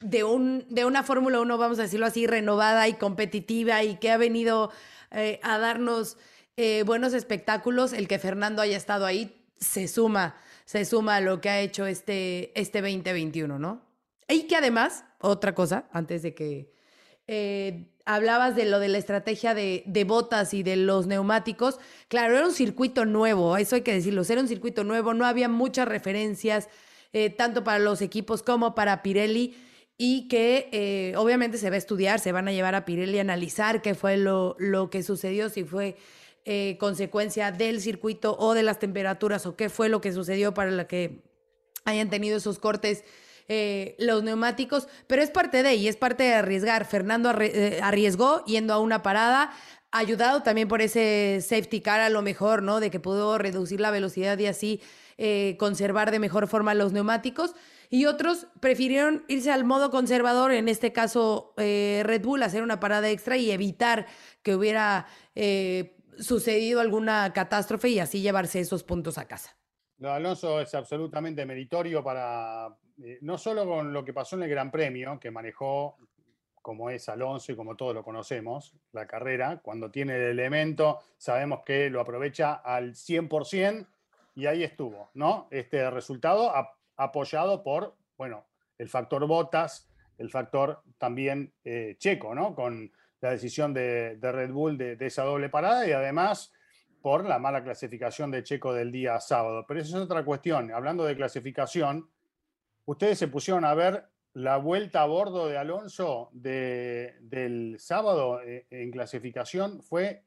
[0.00, 4.10] de un de una Fórmula 1, vamos a decirlo así, renovada y competitiva y que
[4.10, 4.70] ha venido
[5.12, 6.16] eh, a darnos
[6.56, 11.40] eh, buenos espectáculos, el que Fernando haya estado ahí se suma, se suma a lo
[11.40, 13.82] que ha hecho este, este 2021, ¿no?
[14.28, 16.72] Y que además, otra cosa, antes de que
[17.26, 22.46] eh, hablabas de lo de la estrategia de, botas y de los neumáticos, claro, era
[22.46, 26.68] un circuito nuevo, eso hay que decirlo, era un circuito nuevo, no había muchas referencias,
[27.12, 29.56] eh, tanto para los equipos como para Pirelli,
[29.96, 33.80] y que obviamente se va a estudiar, se van a llevar a Pirelli a analizar
[33.80, 35.96] qué fue lo, lo que sucedió, si fue
[36.46, 40.70] eh, consecuencia del circuito o de las temperaturas o qué fue lo que sucedió para
[40.70, 41.22] la que
[41.86, 43.02] hayan tenido esos cortes
[43.48, 46.84] eh, los neumáticos, pero es parte de y es parte de arriesgar.
[46.84, 49.52] Fernando eh, arriesgó yendo a una parada,
[49.90, 52.78] ayudado también por ese safety car a lo mejor, ¿no?
[52.78, 54.82] De que pudo reducir la velocidad y así
[55.58, 57.54] conservar de mejor forma los neumáticos.
[57.88, 63.08] Y otros prefirieron irse al modo conservador, en este caso Red Bull, hacer una parada
[63.08, 64.06] extra y evitar
[64.42, 65.06] que hubiera
[66.18, 69.56] sucedido alguna catástrofe y así llevarse esos puntos a casa.
[70.02, 72.68] Alonso es absolutamente meritorio para,
[73.02, 75.96] eh, no solo con lo que pasó en el Gran Premio, que manejó
[76.60, 81.60] como es Alonso y como todos lo conocemos, la carrera, cuando tiene el elemento, sabemos
[81.64, 83.86] que lo aprovecha al 100%
[84.34, 85.46] y ahí estuvo, ¿no?
[85.50, 88.46] Este resultado ap- apoyado por, bueno,
[88.78, 92.54] el factor botas, el factor también eh, checo, ¿no?
[92.54, 92.90] Con
[93.24, 96.52] la decisión de, Red Bull de, esa doble parada y además
[97.00, 99.64] por la mala clasificación de Checo del día sábado.
[99.66, 100.70] Pero eso es otra cuestión.
[100.70, 102.10] Hablando de clasificación,
[102.84, 108.66] ustedes se pusieron a ver la vuelta a bordo de Alonso de- del sábado eh,
[108.68, 109.82] en clasificación.
[109.82, 110.24] Fue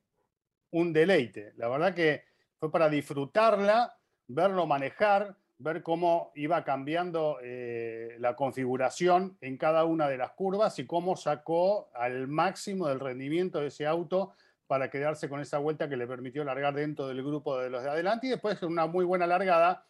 [0.72, 1.54] un deleite.
[1.58, 2.24] La verdad que
[2.60, 3.96] fue para disfrutarla,
[4.28, 10.78] verlo manejar, ver cómo iba cambiando eh, la configuración en cada una de las curvas
[10.80, 14.34] y cómo sacó al máximo del rendimiento de ese auto
[14.68, 17.90] para quedarse con esa vuelta que le permitió largar dentro del grupo de los de
[17.90, 19.86] adelante y después una muy buena largada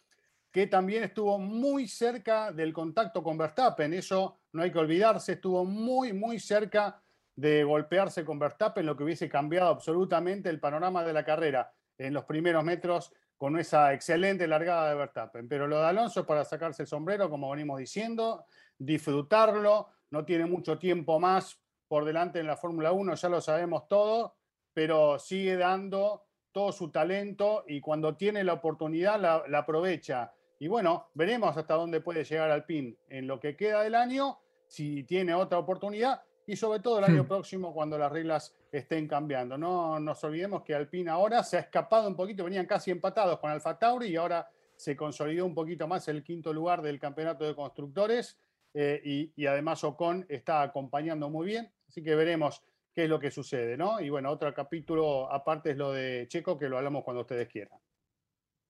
[0.52, 3.94] que también estuvo muy cerca del contacto con Verstappen.
[3.94, 7.02] Eso no hay que olvidarse, estuvo muy, muy cerca
[7.36, 12.14] de golpearse con Verstappen, lo que hubiese cambiado absolutamente el panorama de la carrera en
[12.14, 15.48] los primeros metros con esa excelente largada de Verstappen.
[15.48, 18.46] Pero lo de Alonso es para sacarse el sombrero, como venimos diciendo,
[18.78, 23.88] disfrutarlo, no tiene mucho tiempo más por delante en la Fórmula 1, ya lo sabemos
[23.88, 24.36] todo,
[24.74, 30.34] pero sigue dando todo su talento y cuando tiene la oportunidad la, aprovecha.
[30.60, 34.40] Y bueno, veremos hasta dónde puede llegar al PIN en lo que queda del año,
[34.68, 37.28] si tiene otra oportunidad y sobre todo el año hmm.
[37.28, 39.58] próximo cuando las reglas estén cambiando.
[39.58, 43.52] No nos olvidemos que Alpine ahora se ha escapado un poquito, venían casi empatados con
[43.52, 47.54] Alfa Tauri y ahora se consolidó un poquito más el quinto lugar del campeonato de
[47.54, 48.40] constructores
[48.74, 53.32] eh, y, además Ocon está acompañando muy bien, así que veremos qué es lo que
[53.32, 54.00] sucede, ¿no?
[54.00, 57.80] Y bueno, otro capítulo aparte es lo de Checo, que lo hablamos cuando ustedes quieran.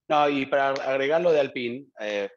[0.07, 2.29] No, y para agregar lo de Alpine, eh,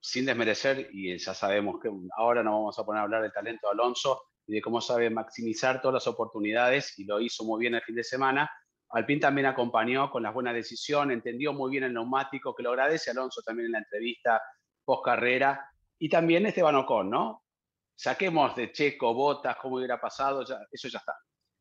[0.00, 3.68] sin desmerecer, y ya sabemos que ahora no vamos a poner a hablar del talento
[3.68, 7.74] de Alonso, y de cómo sabe maximizar todas las oportunidades y lo hizo muy bien
[7.74, 8.50] el fin de semana.
[8.90, 13.10] Alpine también acompañó con las buenas decisiones, entendió muy bien el neumático, que lo agradece
[13.10, 14.40] Alonso también en la entrevista
[14.84, 15.68] post carrera.
[15.98, 17.42] Y también Esteban Ocon, ¿no?
[17.94, 21.14] Saquemos de Checo, Botas, cómo hubiera pasado, ya, eso ya está.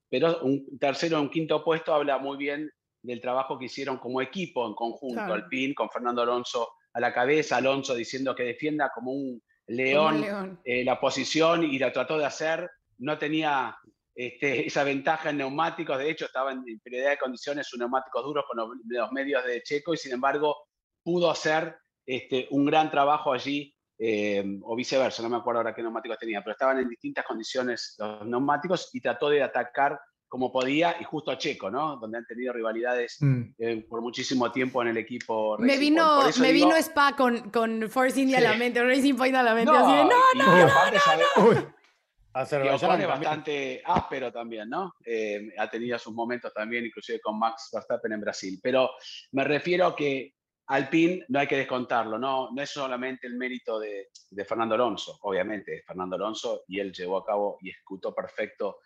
[0.09, 2.69] Pero un tercero, un quinto puesto habla muy bien
[3.01, 7.57] del trabajo que hicieron como equipo en conjunto, Alpine, con Fernando Alonso a la cabeza,
[7.57, 12.69] Alonso diciendo que defienda como un León, eh, la posición y la trató de hacer.
[12.97, 13.77] No tenía
[14.15, 18.45] este, esa ventaja en neumáticos, de hecho estaba en prioridad de condiciones sus neumáticos duros
[18.47, 20.55] con los, medios de Checo y sin embargo
[21.03, 25.81] pudo hacer este, un gran trabajo allí, eh, o viceversa, no me acuerdo ahora qué
[25.81, 30.97] neumáticos tenía, pero estaban en distintas condiciones los neumáticos y trató de atacar como podía,
[30.99, 31.97] y justo a Checo, ¿no?
[31.97, 33.41] Donde han tenido rivalidades mm.
[33.57, 35.57] eh, por muchísimo tiempo en el equipo.
[35.59, 39.43] Me vino, me vino Spa con, con Force India a la mente, Racing Point a
[39.43, 41.75] la mente, así de, no, no, no, no, no.
[42.35, 44.95] Azerbaiyán es bastante áspero también, ¿no?
[45.05, 48.59] Eh, ha tenido sus momentos también, inclusive con Max Verstappen en Brasil.
[48.61, 48.91] Pero
[49.31, 50.33] me refiero a que
[50.67, 55.17] Alpine no hay que descontarlo, no, no es solamente el mérito de, de Fernando Alonso,
[55.21, 58.79] obviamente, Fernando Alonso y él llevó a cabo y ejecutó perfecto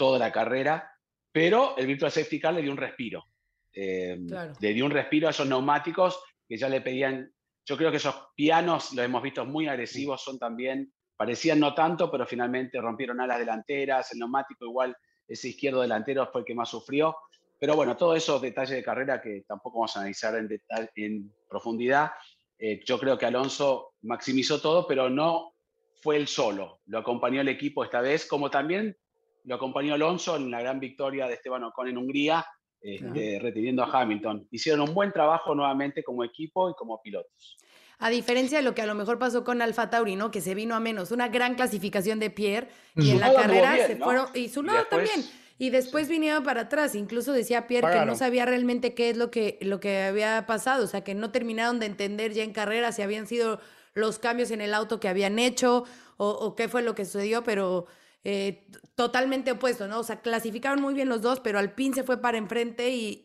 [0.00, 0.90] toda la carrera,
[1.30, 3.26] pero el Virtual Safety Car le dio un respiro.
[3.70, 4.18] Eh,
[4.58, 7.30] le dio un respiro a esos neumáticos que ya le pedían.
[7.66, 12.10] Yo creo que esos pianos, los hemos visto muy agresivos, son también, parecían no tanto,
[12.10, 14.96] pero finalmente rompieron alas delanteras, el neumático igual,
[15.28, 17.14] ese izquierdo delantero fue el que más sufrió.
[17.58, 20.48] Pero bueno, todos esos detalles de carrera que tampoco vamos a analizar en,
[20.96, 22.12] en profundidad,
[22.58, 25.52] eh, yo creo que Alonso maximizó todo, pero no
[26.00, 28.96] fue él solo, lo acompañó el equipo esta vez, como también
[29.44, 32.44] lo acompañó Alonso en la gran victoria de Esteban Ocon en Hungría,
[32.80, 34.48] este, reteniendo a Hamilton.
[34.50, 37.58] Hicieron un buen trabajo nuevamente como equipo y como pilotos.
[37.98, 40.30] A diferencia de lo que a lo mejor pasó con Alfa Tauri, ¿no?
[40.30, 41.10] Que se vino a menos.
[41.10, 44.28] Una gran clasificación de Pierre y en la carrera se fueron.
[44.34, 45.22] Y su lado también.
[45.58, 46.94] Y después vinieron para atrás.
[46.94, 50.84] Incluso decía Pierre que no sabía realmente qué es lo que, lo que había pasado.
[50.84, 53.60] O sea, que no terminaron de entender ya en carrera si habían sido
[53.92, 55.84] los cambios en el auto que habían hecho
[56.16, 57.86] o, o qué fue lo que sucedió, pero
[58.24, 60.00] eh, totalmente opuesto, ¿no?
[60.00, 63.24] O sea, clasificaron muy bien los dos, pero Alpine se fue para enfrente y,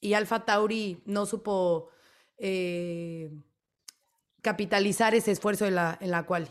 [0.00, 1.90] y, Alfa Tauri no supo
[2.38, 3.30] eh,
[4.40, 6.48] capitalizar ese esfuerzo en la, en la cual.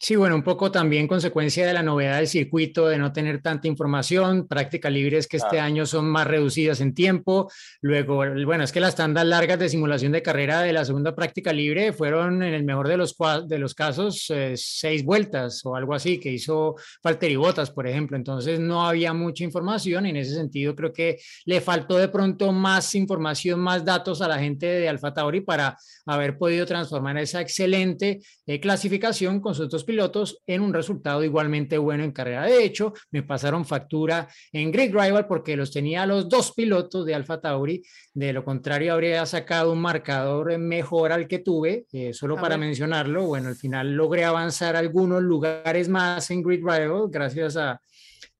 [0.00, 3.66] Sí, bueno, un poco también consecuencia de la novedad del circuito, de no tener tanta
[3.66, 7.50] información, práctica libres que este año son más reducidas en tiempo.
[7.80, 11.52] Luego, bueno, es que las tandas largas de simulación de carrera de la segunda práctica
[11.52, 13.16] libre fueron, en el mejor de los,
[13.48, 17.88] de los casos, eh, seis vueltas o algo así, que hizo Falter y Botas, por
[17.88, 18.16] ejemplo.
[18.16, 20.06] Entonces, no había mucha información.
[20.06, 24.38] En ese sentido, creo que le faltó de pronto más información, más datos a la
[24.38, 25.76] gente de Alfa Tauri para
[26.06, 31.78] haber podido transformar esa excelente eh, clasificación con sus otros pilotos en un resultado igualmente
[31.78, 32.44] bueno en carrera.
[32.44, 37.14] De hecho, me pasaron factura en Grid Rival porque los tenía los dos pilotos de
[37.14, 37.82] Alfa Tauri.
[38.12, 43.24] De lo contrario, habría sacado un marcador mejor al que tuve, eh, solo para mencionarlo.
[43.24, 47.80] Bueno, al final logré avanzar algunos lugares más en Grid Rival gracias a,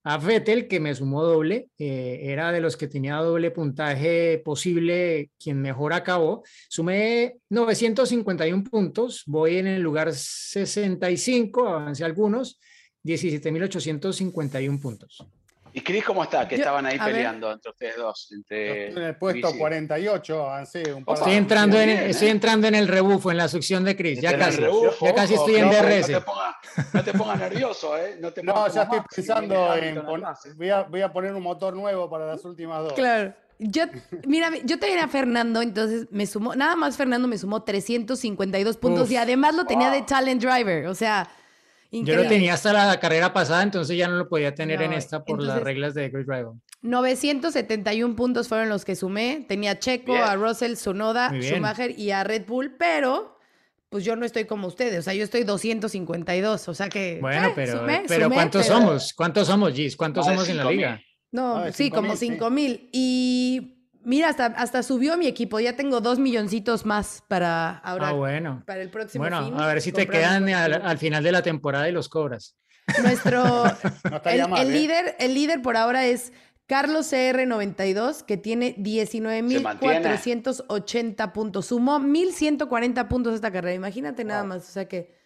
[0.09, 5.31] a Vettel, que me sumó doble, eh, era de los que tenía doble puntaje posible,
[5.39, 6.43] quien mejor acabó.
[6.71, 12.59] Sumé 951 puntos, voy en el lugar 65, avancé algunos,
[13.05, 15.27] 17.851 puntos.
[15.73, 16.47] ¿Y Cris cómo está?
[16.49, 18.33] Que estaban ahí peleando entre ustedes dos.
[18.33, 21.19] Entre en el puesto 48, avancé un poco.
[21.19, 24.21] Estoy entrando, en, estoy entrando en el rebufo, en la succión de Cris.
[24.21, 24.63] Ya casi,
[25.01, 26.23] ya casi estoy en DRS.
[26.93, 28.17] No te pongas nervioso, ¿eh?
[28.21, 30.03] No, te no ya estoy pensando en.
[30.57, 32.93] voy, a, voy a poner un motor nuevo para las últimas dos.
[32.95, 33.35] Claro.
[33.61, 33.85] Yo,
[34.25, 39.11] mira, yo tenía a Fernando, entonces me sumó, nada más Fernando me sumó 352 puntos
[39.11, 41.29] y además lo tenía de Talent Driver, o sea,
[41.91, 45.25] yo lo tenía hasta la carrera pasada, entonces ya no lo podía tener en esta
[45.25, 46.55] por las reglas de Great Rival.
[46.83, 49.45] 971 puntos fueron los que sumé.
[49.49, 50.25] Tenía a Checo, Bien.
[50.25, 51.31] a Russell, Sonoda.
[51.41, 53.37] Schumacher y a Red Bull, pero
[53.89, 54.99] pues yo no estoy como ustedes.
[55.01, 56.69] O sea, yo estoy 252.
[56.69, 57.19] O sea que.
[57.21, 59.15] Bueno, eh, pero, sumé, pero sumé, ¿cuántos pero- somos?
[59.15, 59.97] ¿Cuántos somos, Gis?
[59.97, 60.77] ¿Cuántos somos en la 5,000.
[60.77, 61.01] liga?
[61.31, 62.27] No, sí, como 5,000, sí.
[62.35, 62.91] 5 mil.
[62.93, 63.78] Y
[64.09, 65.61] mira, hasta, hasta subió mi equipo.
[65.61, 68.09] Ya tengo dos milloncitos más para ahora.
[68.09, 68.63] Ah, bueno.
[68.67, 71.89] Para el próximo Bueno, fin, a ver si te quedan al, final de la temporada
[71.89, 72.57] y los cobras.
[73.03, 73.45] Nuestro.
[74.11, 74.79] No el, mal, el ¿eh?
[74.79, 76.33] líder, el líder por ahora es
[76.67, 79.21] Carlos CR92, que tiene Se
[79.61, 80.03] mantiene.
[80.09, 81.67] 19.480 puntos.
[81.67, 83.75] Sumó 1.140 puntos esta carrera.
[83.75, 84.69] Imagínate nada más.
[84.69, 85.18] O sea que.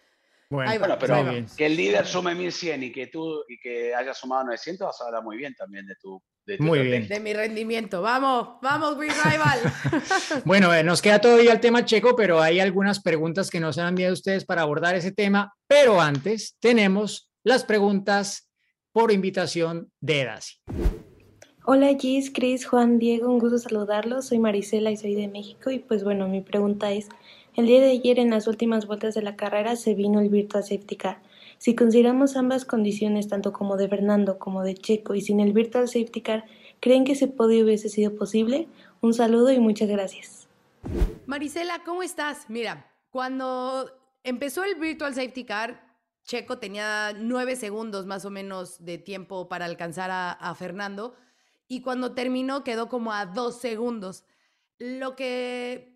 [0.53, 3.57] Bueno, Ahí va, Bueno, pero ahí que el líder sume 1100 y que tú y
[3.59, 6.21] que hayas sumado 900, vas a hablar muy bien también de tu.
[6.45, 7.07] De tu Muy bien.
[7.07, 8.03] De mi rendimiento.
[8.03, 9.59] Vamos, vamos, Green Rival.
[10.45, 13.87] Bueno, eh, nos queda todavía el tema checo, pero hay algunas preguntas que nos han
[13.87, 15.51] enviado ustedes para abordar ese tema.
[15.67, 18.49] Pero antes tenemos las preguntas
[18.91, 20.57] por invitación de Edasi.
[21.65, 24.27] Hola Gis, Chris, Juan, Diego, un gusto saludarlos.
[24.27, 27.07] Soy Marisela y soy de México y pues bueno, mi pregunta es,
[27.55, 30.63] el día de ayer en las últimas vueltas de la carrera se vino el Virtual
[30.63, 31.21] Safety Car.
[31.59, 35.87] Si consideramos ambas condiciones, tanto como de Fernando como de Checo y sin el Virtual
[35.87, 36.45] Safety Car,
[36.79, 38.67] ¿creen que ese podio hubiese sido posible?
[39.01, 40.47] Un saludo y muchas gracias.
[41.25, 42.49] Marisela, ¿cómo estás?
[42.49, 43.89] Mira, cuando
[44.23, 45.95] empezó el Virtual Safety Car,
[46.25, 51.15] Checo tenía nueve segundos más o menos de tiempo para alcanzar a, a Fernando
[51.67, 54.25] y cuando terminó quedó como a dos segundos.
[54.79, 55.92] Lo que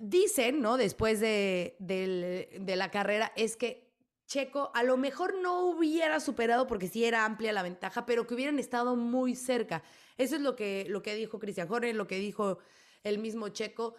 [0.00, 0.76] dicen, ¿no?
[0.76, 3.88] Después de, de la carrera es que
[4.26, 8.34] Checo a lo mejor no hubiera superado porque sí era amplia la ventaja, pero que
[8.34, 9.82] hubieran estado muy cerca.
[10.18, 12.58] Eso es lo que, lo que dijo Cristian Horner, lo que dijo
[13.04, 13.94] el mismo Checo.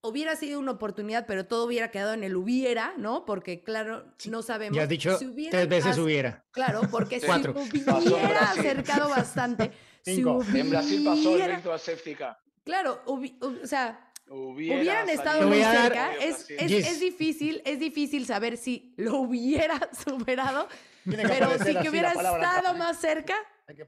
[0.00, 3.24] Hubiera sido una oportunidad, pero todo hubiera quedado en el hubiera, ¿no?
[3.24, 4.76] Porque, claro, no sabemos.
[4.76, 6.44] Ya has dicho Si tres veces as- hubiera.
[6.50, 7.54] Claro, porque si Cuatro.
[7.54, 9.70] Hubiera acercado bastante.
[10.02, 10.42] si Cinco.
[10.54, 12.38] En Brasil pasó el Safety Car.
[12.64, 16.08] Claro, hubi- o sea, Hubiera hubieran estado muy voy dar- cerca.
[16.08, 16.28] Brasil.
[16.28, 16.88] Es, es, Yes.
[16.88, 20.68] es difícil, es difícil saber si lo hubiera superado,
[21.04, 23.34] pero sí que hubiera estado más cerca,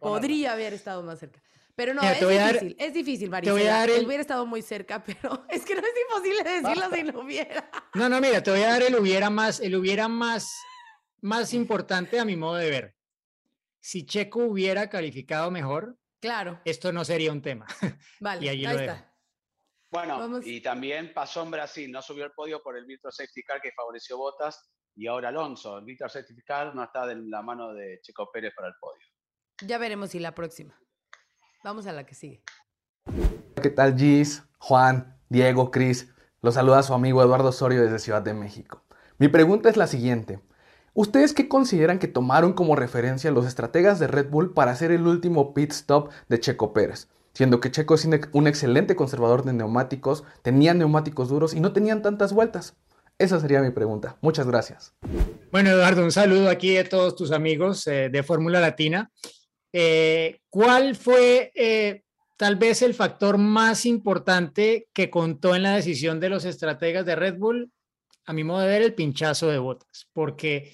[0.00, 1.40] podría haber estado más cerca.
[1.74, 4.20] Pero no, Mira, es voy a dar- difícil, es difícil, voy a dar el- Hubiera
[4.22, 6.96] estado muy cerca, pero es que no es imposible decirlo Basta.
[6.96, 7.70] si lo hubiera.
[7.94, 10.50] No, no, mira, te voy a dar el hubiera más, el hubiera más,
[11.20, 12.96] más importante a mi modo de ver.
[13.80, 17.66] Si Checo hubiera calificado mejor, Claro, esto no sería un tema.
[18.20, 19.12] vale, Y allí ahí lo está.
[19.96, 20.46] Bueno, Vamos.
[20.46, 23.72] y también pasó en Brasil, no subió el podio por el Virtual Safety Car que
[23.72, 25.78] favoreció Botas y ahora Alonso.
[25.78, 29.00] El Virtual Safety Car no está en la mano de Checo Pérez para el podio.
[29.62, 30.78] Ya veremos si la próxima.
[31.64, 32.42] Vamos a la que sigue.
[33.62, 36.12] ¿Qué tal Gis, Juan, Diego, Cris?
[36.42, 38.84] Los saluda su amigo Eduardo Osorio desde Ciudad de México.
[39.16, 40.40] Mi pregunta es la siguiente.
[40.92, 45.06] ¿Ustedes qué consideran que tomaron como referencia los estrategas de Red Bull para hacer el
[45.06, 47.08] último pit stop de Checo Pérez?
[47.36, 51.60] Siendo que Checo es un ex- un excelente conservador de neumáticos, tenían neumáticos duros y
[51.60, 52.76] no tenían tantas vueltas.
[53.18, 54.16] Esa sería mi pregunta.
[54.22, 54.94] Muchas gracias.
[55.52, 59.10] Bueno, Eduardo, un saludo aquí de todos tus amigos eh, de Fórmula Latina.
[59.70, 62.04] Eh, ¿Cuál fue eh,
[62.38, 67.16] tal vez el factor más importante que contó en la decisión de los estrategas de
[67.16, 67.70] Red Bull?
[68.24, 70.72] A mi modo de ver, el pinchazo de botas, porque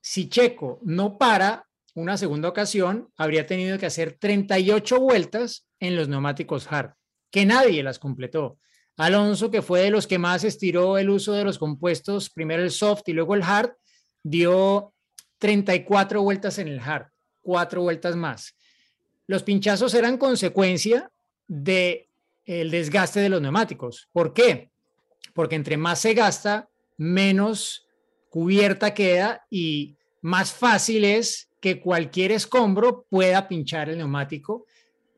[0.00, 1.66] si Checo no para
[1.96, 6.92] una segunda ocasión, habría tenido que hacer 38 vueltas en los neumáticos hard,
[7.30, 8.58] que nadie las completó.
[8.96, 12.70] Alonso, que fue de los que más estiró el uso de los compuestos, primero el
[12.70, 13.72] soft y luego el hard,
[14.22, 14.92] dio
[15.38, 17.06] 34 vueltas en el hard,
[17.40, 18.54] cuatro vueltas más.
[19.26, 21.10] Los pinchazos eran consecuencia
[21.48, 22.08] de
[22.44, 24.08] el desgaste de los neumáticos.
[24.12, 24.70] ¿Por qué?
[25.34, 27.86] Porque entre más se gasta, menos
[28.28, 34.66] cubierta queda y más fácil es que cualquier escombro pueda pinchar el neumático.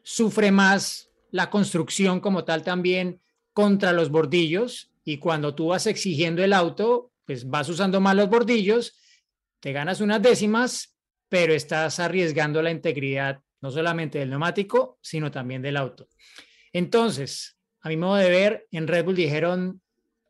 [0.03, 3.21] Sufre más la construcción como tal también
[3.53, 8.29] contra los bordillos y cuando tú vas exigiendo el auto, pues vas usando más los
[8.29, 8.99] bordillos,
[9.61, 10.97] te ganas unas décimas,
[11.29, 16.09] pero estás arriesgando la integridad no solamente del neumático, sino también del auto.
[16.73, 19.81] Entonces, a mi modo de ver, en Red Bull dijeron,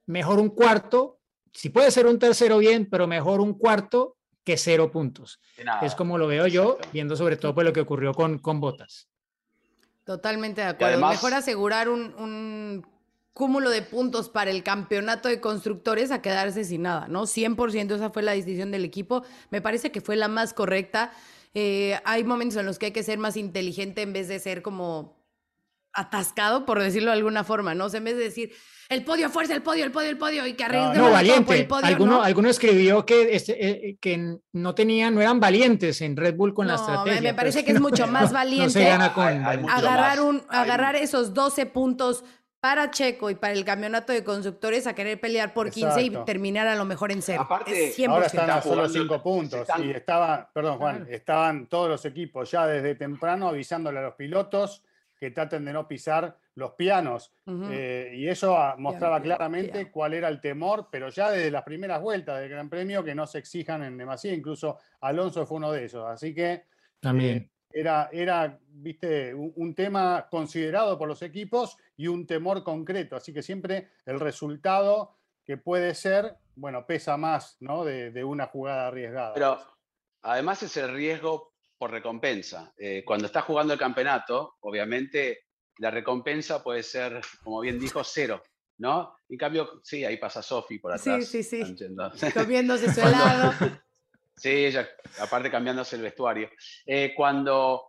[0.07, 1.21] mejor un cuarto,
[1.53, 5.41] si puede ser un tercero bien, pero mejor un cuarto que cero puntos.
[5.83, 9.09] Es como lo veo yo, viendo sobre todo pues, lo que ocurrió con, con Botas.
[10.05, 10.95] Totalmente de acuerdo.
[10.95, 12.87] además- Mejor asegurar un, un
[13.33, 17.27] cúmulo de puntos para el campeonato de constructores a quedarse sin nada, ¿no?
[17.27, 19.23] 100% esa fue la decisión del equipo.
[19.51, 21.13] Me parece que fue la más correcta.
[21.55, 24.63] Eh, hay momentos en los que hay que ser más inteligente en vez de ser
[24.63, 25.17] como
[25.95, 27.85] atascado, por decirlo de alguna forma, ¿no?
[27.87, 28.53] O sea, en vez de decir,
[28.95, 31.45] el podio, fuerza, el podio, el podio, el podio, y que arriesgue No, todo valiente.
[31.45, 32.23] por el podio, alguno, ¿no?
[32.23, 36.67] alguno escribió que, este, eh, que no tenían, no eran valientes en Red Bull con
[36.67, 37.21] la No, me- estrategia.
[37.23, 39.27] me parece es que es no- mucho más no- No valiente se gana con.
[39.27, 40.27] Hay- hay mucho agarrar, más.
[40.27, 42.25] un, agarrar esos 12 puntos
[42.61, 46.69] para Checo y para el campeonato de constructores a querer pelear por 15 y terminar
[46.69, 47.43] a lo mejor en cero.
[47.43, 48.09] Aparte, es 100%.
[48.13, 51.11] Ahora están a solo jugando- cinco puntos están- y estaban, perdón Juan, Claro.
[51.11, 54.83] estaban todos los equipos ya desde temprano avisándole a los pilotos
[55.23, 57.33] que traten de no pisar los pianos.
[57.47, 59.91] Eh, y eso ah, mostraba piano, claramente piano.
[59.93, 63.25] cuál era el temor, pero ya desde las primeras vueltas del Gran Premio que no
[63.29, 66.05] se exijan en demasía, incluso Alonso fue uno de esos.
[66.11, 66.65] Así que
[66.99, 67.37] También.
[67.37, 73.15] eh, era, era, viste, un, un tema considerado por los equipos y un temor concreto.
[73.15, 75.15] Así que siempre el resultado
[75.45, 77.85] que puede ser, bueno, pesa más, ¿no?
[77.85, 79.35] De, de una jugada arriesgada.
[79.35, 79.57] Pero
[80.23, 81.52] además es el riesgo
[81.83, 82.73] por recompensa.
[82.79, 85.47] Eh, cuando estás jugando el campeonato, obviamente
[85.79, 88.41] la recompensa puede ser, como bien dijo, cero,
[88.79, 89.17] ¿no?
[89.29, 91.27] En cambio, sí, ahí pasa Sofi por Sí, atrás.
[91.27, 91.75] sí, sí.
[91.75, 92.13] yendo.
[92.35, 93.53] Comiéndose su helado.
[94.37, 96.51] Sí, ella, aparte cambiándose el vestuario.
[96.87, 97.89] Eh, cuando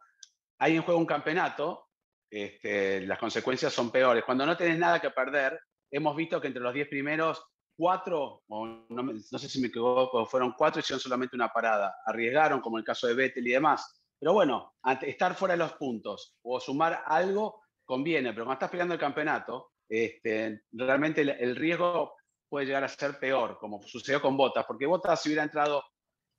[0.58, 1.90] hay en juego un campeonato,
[2.32, 4.24] este, las consecuencias son peores.
[4.24, 5.60] Cuando no tenés nada que perder,
[5.92, 10.80] hemos visto que entre los 10 primeros, cuatro, no, sé si me equivoco, fueron cuatro,
[10.80, 11.96] hicieron solamente una parada.
[12.06, 14.02] Arriesgaron, como el caso de Vettel y demás.
[14.20, 18.94] Pero bueno, estar fuera de los puntos o sumar algo conviene, pero cuando estás peleando
[18.94, 22.16] el campeonato, este, realmente el, riesgo
[22.48, 25.84] puede llegar a ser peor, como sucedió con Botas, porque Botas si hubiera entrado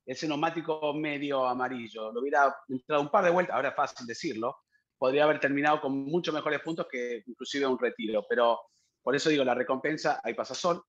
[0.05, 4.57] ese neumático medio amarillo, lo hubiera entrado un par de vueltas, ahora es fácil decirlo,
[4.97, 8.59] podría haber terminado con mucho mejores puntos que inclusive un retiro, pero
[9.03, 10.83] por eso digo, la recompensa, ahí pasa Sol,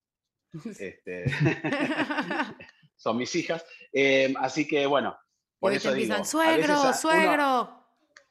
[0.79, 1.25] este,
[2.97, 5.17] son mis hijas, eh, así que bueno,
[5.59, 7.87] por eso digo, empiezan, suegro, a- uno- suegro.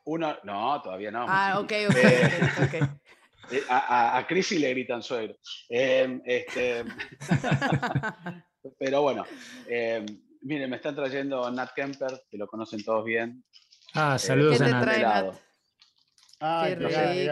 [0.08, 1.26] Uno, no, todavía no.
[1.28, 2.74] Ah, ok, ok, Eh, ok, ok.
[3.52, 5.36] eh, A, a, a Crisi le gritan suegro.
[5.70, 6.86] Eh, este,
[8.78, 9.26] pero bueno,
[9.68, 10.06] eh,
[10.42, 13.44] miren, me están trayendo Nat Kemper, que lo conocen todos bien.
[13.94, 14.88] Ah, saludos ¿Qué a Nat.
[14.96, 15.32] helado.
[15.32, 15.42] Nat?
[16.40, 16.82] Ay, Qué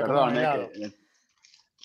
[0.02, 0.72] perdón, eh, helado.
[0.72, 0.92] que-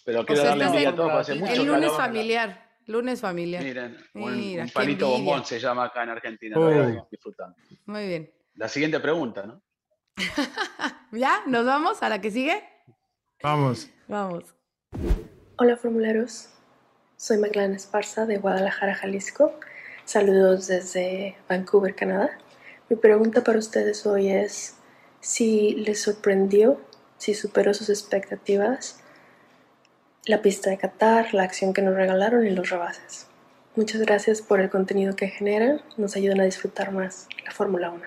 [0.04, 1.96] pero O quiero sea, darle envidia a todos, porque hace mucho El lunes calor.
[1.96, 2.67] familiar.
[2.88, 3.62] Lunes familiar.
[3.62, 5.24] Miren, un, Mira, un palito envidia.
[5.32, 6.70] bombón se llama acá en Argentina, Oh.
[6.70, 7.54] lo disfrutando.
[7.86, 8.30] Muy bien.
[8.54, 9.62] La siguiente pregunta, ¿no?
[11.12, 11.42] ¿Ya?
[11.46, 12.64] ¿Nos vamos a la que sigue?
[13.42, 13.88] Vamos.
[14.08, 14.54] Vamos.
[15.58, 16.48] Hola formuleros,
[17.16, 19.52] soy Magdalena Esparza de Guadalajara, Jalisco.
[20.04, 22.38] Saludos desde Vancouver, Canadá.
[22.88, 24.76] Mi pregunta para ustedes hoy es
[25.20, 26.80] si les sorprendió,
[27.18, 29.02] si superó sus expectativas
[30.28, 33.26] la pista de Qatar, la acción que nos regalaron y los rebases.
[33.76, 38.02] Muchas gracias por el contenido que generan, nos ayudan a disfrutar más la Fórmula 1.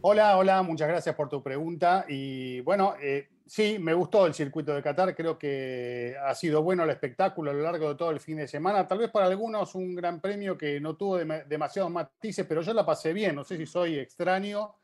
[0.00, 2.04] Hola, hola, muchas gracias por tu pregunta.
[2.08, 6.82] Y bueno, eh, sí, me gustó el circuito de Qatar, creo que ha sido bueno
[6.82, 8.86] el espectáculo a lo largo de todo el fin de semana.
[8.86, 12.74] Tal vez para algunos un gran premio que no tuvo dem- demasiados matices, pero yo
[12.74, 13.36] la pasé bien.
[13.36, 14.74] No sé si soy extraño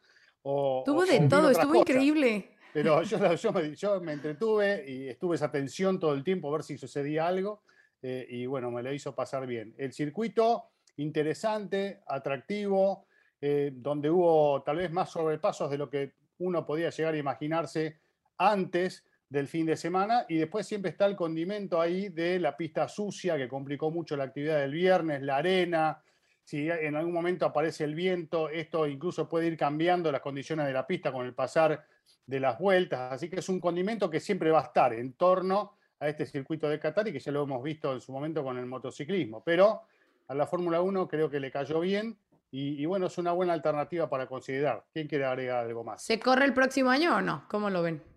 [0.42, 0.82] o...
[0.86, 2.51] Tuvo o- de o todo, estuvo increíble.
[2.72, 6.62] Pero yo, yo me, yo entretuve y estuve esa tensión todo el tiempo a ver
[6.62, 7.62] si sucedía algo
[8.02, 9.74] eh, y bueno, me lo hizo pasar bien.
[9.78, 13.06] El circuito interesante, atractivo,
[13.40, 18.00] eh, donde hubo tal vez más sobrepasos de lo que uno podía llegar a imaginarse
[18.38, 22.86] antes del fin de semana y después siempre está el condimento ahí de la pista
[22.88, 26.02] sucia que complicó mucho la actividad del viernes, la arena,
[26.44, 30.72] si en algún momento aparece el viento, esto incluso puede ir cambiando las condiciones de
[30.72, 31.84] la pista con el pasar
[32.26, 35.76] de las vueltas, así que es un condimento que siempre va a estar en torno
[36.00, 38.58] a este circuito de Qatar y que ya lo hemos visto en su momento con
[38.58, 39.82] el motociclismo, pero
[40.28, 42.16] a la Fórmula 1 creo que le cayó bien
[42.50, 44.84] y, y bueno, es una buena alternativa para considerar.
[44.92, 46.02] ¿Quién quiere agregar algo más?
[46.02, 47.44] ¿Se corre el próximo año o no?
[47.48, 48.11] ¿Cómo lo ven?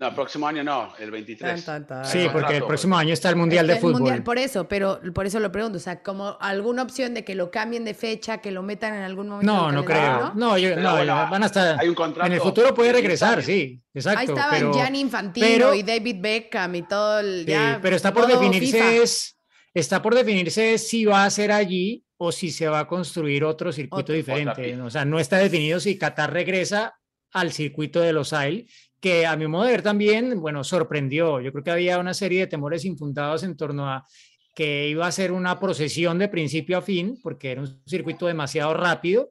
[0.00, 1.62] No, el próximo año no, el 23.
[1.62, 2.04] Tan, tan, tan.
[2.10, 4.00] Sí, porque el próximo año está el Mundial de El Fútbol.
[4.00, 5.76] Mundial, por eso, pero por eso lo pregunto.
[5.76, 9.02] O sea, como alguna opción de que lo cambien de fecha, que lo metan en
[9.02, 9.52] algún momento.
[9.52, 10.32] No, no creo.
[10.34, 11.76] No, yo- Pero no, bueno, van a estar.
[11.78, 14.20] hay un contrato En el futuro puede de 10 regresar, sí, exacto.
[14.20, 17.44] Ahí estaban pero, Gianni Infantino pero- y David Beckham y todo el.
[17.44, 18.92] sí, ya, pero está por definirse FIFA.
[19.02, 19.36] es,
[19.74, 23.70] está por definirse si va a ser allí o si se va a construir otro
[23.70, 24.14] circuito Otro.
[24.14, 24.80] diferente.
[24.80, 26.94] O sea, no está definido si Qatar regresa
[27.32, 28.70] al circuito de Los Ailes,
[29.00, 31.40] que a mi modo de ver también, bueno, sorprendió.
[31.40, 34.06] Yo creo que había una serie de temores infundados en torno a
[34.54, 38.74] que iba a ser una procesión de principio a fin, porque era un circuito demasiado
[38.74, 39.30] rápido.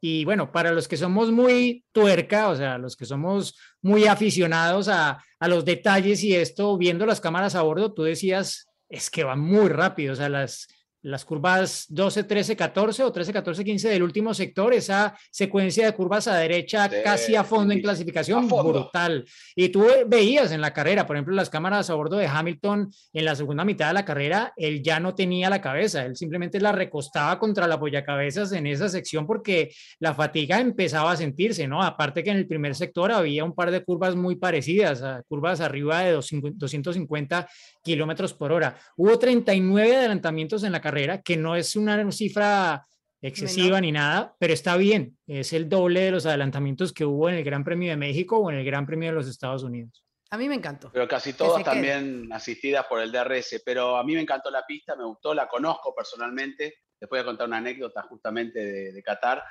[0.00, 4.88] Y bueno, para los que somos muy tuerca, o sea, los que somos muy aficionados
[4.88, 9.24] a, a los detalles y esto, viendo las cámaras a bordo, tú decías, es que
[9.24, 10.68] va muy rápido, o sea, las,
[11.02, 15.92] las curvas 12, 13, 14 o 13, 14, 15 del último sector, esa secuencia de
[15.92, 19.24] curvas a derecha casi a fondo en clasificación, brutal.
[19.56, 23.24] Y tú veías en la carrera, por ejemplo, las cámaras a bordo de Hamilton en
[23.24, 26.72] la segunda mitad de la carrera, él ya no tenía la cabeza, él simplemente la
[26.72, 31.82] recostaba contra la cabezas en esa sección porque la fatiga empezaba a sentirse, ¿no?
[31.82, 36.00] Aparte que en el primer sector había un par de curvas muy parecidas, curvas arriba
[36.00, 37.48] de 250
[37.82, 38.76] kilómetros por hora.
[38.96, 42.86] Hubo 39 adelantamientos en la carrera, que no es una cifra
[43.20, 45.18] excesiva ni nada, pero está bien.
[45.26, 48.50] Es el doble de los adelantamientos que hubo en el Gran Premio de México o
[48.50, 50.04] en el Gran Premio de los Estados Unidos.
[50.30, 50.90] A mí me encantó.
[50.92, 54.94] Pero casi todas también asistidas por el DRS, pero a mí me encantó la pista,
[54.94, 56.74] me gustó, la conozco personalmente.
[57.00, 59.42] Les voy a contar una anécdota justamente de, de Qatar,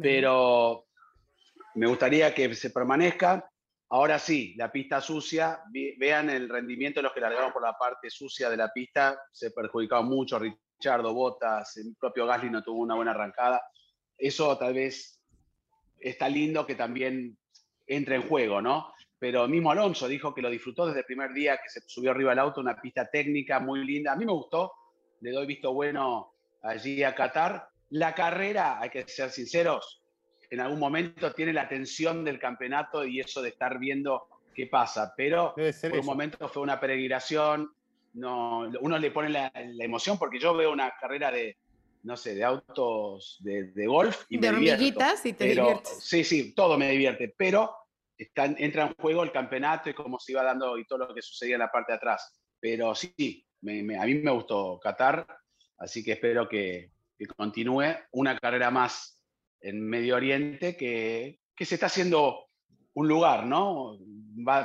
[0.00, 0.86] pero
[1.74, 3.48] me gustaría que se permanezca.
[3.88, 5.60] Ahora sí, la pista sucia,
[5.98, 9.52] vean el rendimiento de los que largaron por la parte sucia de la pista, se
[9.52, 10.40] perjudicado mucho,
[10.78, 13.62] Richardo, Botas, el propio Gasly no tuvo una buena arrancada.
[14.16, 15.20] Eso tal vez
[15.98, 17.36] está lindo que también
[17.86, 18.92] entre en juego, ¿no?
[19.18, 22.30] Pero mismo Alonso dijo que lo disfrutó desde el primer día que se subió arriba
[22.30, 24.12] del auto, una pista técnica muy linda.
[24.12, 24.72] A mí me gustó,
[25.20, 27.68] le doy visto bueno allí a Qatar.
[27.90, 30.02] La carrera, hay que ser sinceros,
[30.50, 35.12] en algún momento tiene la tensión del campeonato y eso de estar viendo qué pasa,
[35.16, 37.72] pero por un momento fue una peregrinación,
[38.16, 41.58] no, uno le pone la, emoción porque yo veo una carrera de,
[42.02, 46.02] no sé, de autos de, golf y de me hormiguitas y te diviertes.
[46.02, 47.74] Sí, sí, todo me divierte, pero
[48.18, 51.56] entra en juego el campeonato y cómo se iba dando y todo lo que sucedía
[51.56, 52.40] en la parte de atrás.
[52.58, 55.26] Pero sí, a mí me gustó Qatar,
[55.78, 59.22] así que espero que, que continúe una carrera más
[59.60, 62.46] en Medio Oriente que, que se está haciendo
[62.94, 63.98] un lugar, ¿no?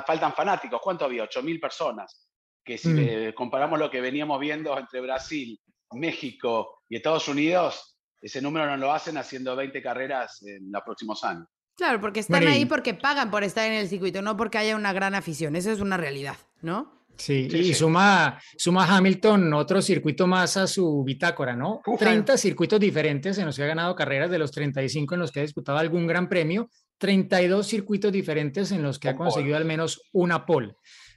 [0.06, 0.80] faltan fanáticos.
[0.82, 1.24] ¿Cuánto había?
[1.24, 2.28] 8.000 personas.
[2.64, 3.34] Que si mm.
[3.34, 5.60] comparamos lo que veníamos viendo entre Brasil,
[5.92, 11.22] México y Estados Unidos, ese número no lo hacen haciendo 20 carreras en los próximos
[11.24, 11.46] años.
[11.74, 14.92] Claro, porque están ahí porque pagan por estar en el circuito, no porque haya una
[14.92, 15.56] gran afición.
[15.56, 17.02] Esa es una realidad, ¿no?
[17.16, 21.80] Sí, y Suma, suma Hamilton otro circuito más a su bitácora, ¿no?
[21.98, 25.40] 30 circuitos diferentes en los que ha ganado carreras, de los 35 en los que
[25.40, 30.08] ha disputado algún gran premio, 32 circuitos diferentes en los que ha conseguido al menos
[30.12, 30.74] una pole.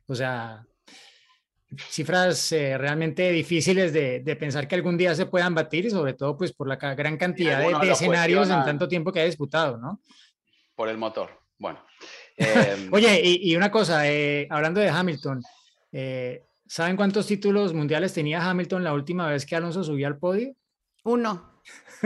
[0.07, 0.65] O sea,
[1.89, 6.38] cifras eh, realmente difíciles de, pensar que algún día se puedan batir y sobre todo
[6.38, 10.01] pues por la gran cantidad de, escenarios en tanto tiempo que ha disputado, ¿no?
[10.76, 11.30] Por el motor.
[11.57, 11.84] Bueno.
[12.38, 15.41] Em, Oye, y, una cosa, eh, hablando de Hamilton,
[15.93, 20.55] eh, ¿Saben cuántos títulos mundiales tenía Hamilton la última vez que Alonso subió al podio?
[21.03, 21.61] Uno.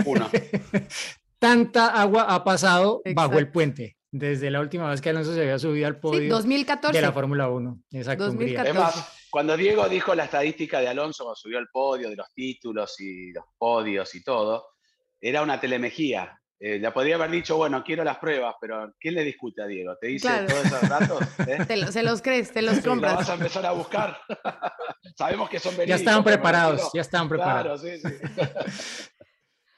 [0.05, 0.29] Uno.
[1.39, 5.59] Tanta agua ha pasado bajo el puente desde la última vez que Alonso se había
[5.59, 6.97] subido al podio 2014.
[6.97, 7.79] de la Fórmula 1.
[7.91, 8.25] Exacto.
[8.25, 8.99] 2014.
[9.29, 13.31] Cuando Diego dijo la estadística de Alonso cuando subió al podio, de los títulos y
[13.31, 14.69] los podios y todo,
[15.21, 16.39] era una telemejía.
[16.61, 19.95] Eh, ya podría haber dicho, bueno, quiero las pruebas, pero ¿quién le discute a Diego?
[19.95, 21.19] ¿Te dice todos esos datos?
[21.47, 21.91] ¿Eh?
[21.91, 23.15] se los crees, te los compras.
[23.15, 24.17] vas a empezar a buscar.
[25.17, 25.99] Sabemos que son verídicos.
[25.99, 27.81] Ya estaban preparados, ya estaban preparados.
[27.81, 29.09] Claro, sí, sí.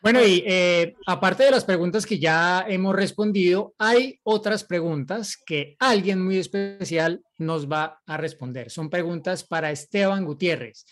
[0.02, 5.76] bueno, y eh, aparte de las preguntas que ya hemos respondido, hay otras preguntas que
[5.78, 8.72] alguien muy especial nos va a responder.
[8.72, 10.86] Son preguntas para Esteban Gutiérrez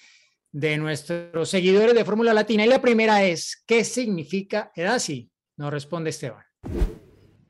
[0.52, 2.66] de nuestros seguidores de Fórmula Latina.
[2.66, 5.30] Y la primera es, ¿qué significa EDASI?
[5.58, 6.44] Nos responde Esteban.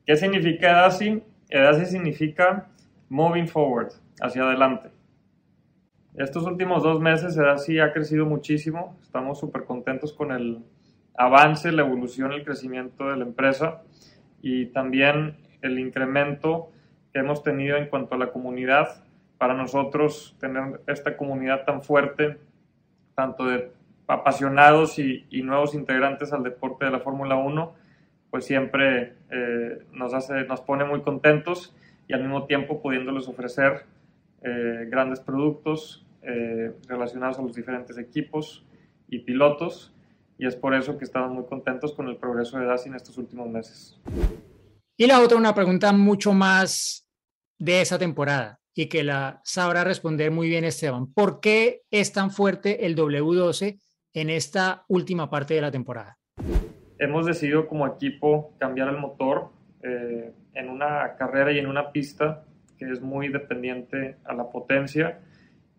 [0.05, 1.21] ¿Qué significa EDASI?
[1.49, 2.69] EDASI significa
[3.09, 3.91] Moving Forward,
[4.21, 4.91] hacia adelante.
[6.15, 8.97] Estos últimos dos meses EDASI ha crecido muchísimo.
[9.03, 10.63] Estamos súper contentos con el
[11.19, 13.83] avance, la evolución, el crecimiento de la empresa
[14.41, 16.71] y también el incremento
[17.11, 19.03] que hemos tenido en cuanto a la comunidad.
[19.37, 22.37] Para nosotros tener esta comunidad tan fuerte,
[23.15, 23.71] tanto de
[24.07, 27.73] apasionados y, y nuevos integrantes al deporte de la Fórmula 1,
[28.29, 31.75] pues siempre eh, nos, hace, nos pone muy contentos
[32.07, 33.85] y al mismo tiempo pudiéndoles ofrecer
[34.41, 38.65] eh, grandes productos eh, relacionados a los diferentes equipos
[39.09, 39.93] y pilotos
[40.39, 43.17] y es por eso que estamos muy contentos con el progreso de DASI en estos
[43.19, 44.01] últimos meses.
[44.97, 47.07] Y la otra, una pregunta mucho más
[47.59, 51.13] de esa temporada y que la sabrá responder muy bien Esteban.
[51.13, 53.79] ¿Por qué es tan fuerte el W12
[54.13, 56.19] en esta última parte de la temporada?
[56.99, 59.49] hemos decidido como equipo cambiar el motor
[59.81, 62.43] eh, en una carrera y en una pista
[62.77, 65.19] que es muy dependiente a la potencia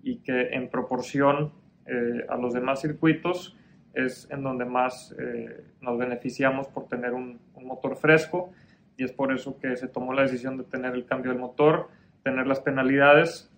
[0.03, 1.53] y que en proporción
[1.87, 3.57] eh, a los demás circuitos
[3.95, 8.51] es en donde más eh, nos beneficiamos por tener un, motor fresco
[8.97, 11.89] y es por eso que se tomó la decisión de tener el cambio del motor,
[12.23, 13.51] tener las penalidades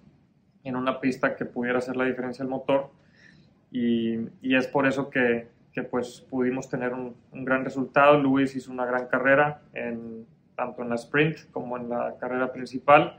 [0.64, 2.90] en una pista que pudiera hacer la diferencia del motor
[3.70, 8.18] y, y es por eso que que pues pudimos tener un, un, gran resultado.
[8.18, 13.18] Luis hizo una gran carrera, en, tanto en la sprint como en la carrera principal,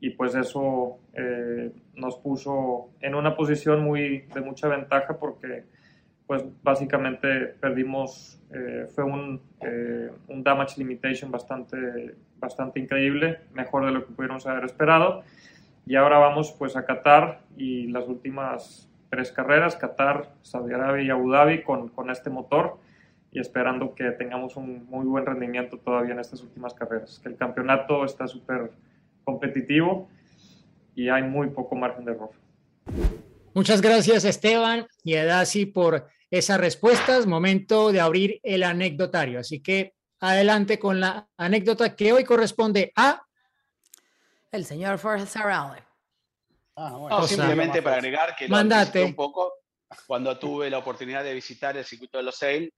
[0.00, 5.64] y pues eso eh, nos puso en una posición muy, de mucha ventaja porque
[6.26, 7.28] pues básicamente
[7.60, 14.12] perdimos, eh, fue un, eh, un, damage limitation bastante, bastante increíble, mejor de lo que
[14.12, 15.22] pudiéramos haber esperado.
[15.86, 21.10] Y ahora vamos pues a Qatar y las últimas tres carreras, Qatar, Saudi Arabia y
[21.10, 22.78] Abu Dhabi con, con este motor
[23.30, 27.20] y esperando que tengamos un muy buen rendimiento todavía en estas últimas carreras.
[27.22, 28.72] Que el campeonato está súper
[29.22, 30.08] competitivo
[30.96, 32.30] y hay muy poco margen de error.
[33.54, 37.26] Muchas gracias Esteban y Edasi por esas respuestas.
[37.26, 39.40] Momento de abrir el anecdotario.
[39.40, 43.22] Así que adelante con la anécdota que hoy corresponde a...
[44.50, 45.82] El señor Forzarale.
[46.76, 47.20] Ah, bueno.
[47.20, 49.54] no, simplemente para agregar que lo un poco
[50.06, 52.72] cuando tuve la oportunidad de visitar el circuito de los Sail,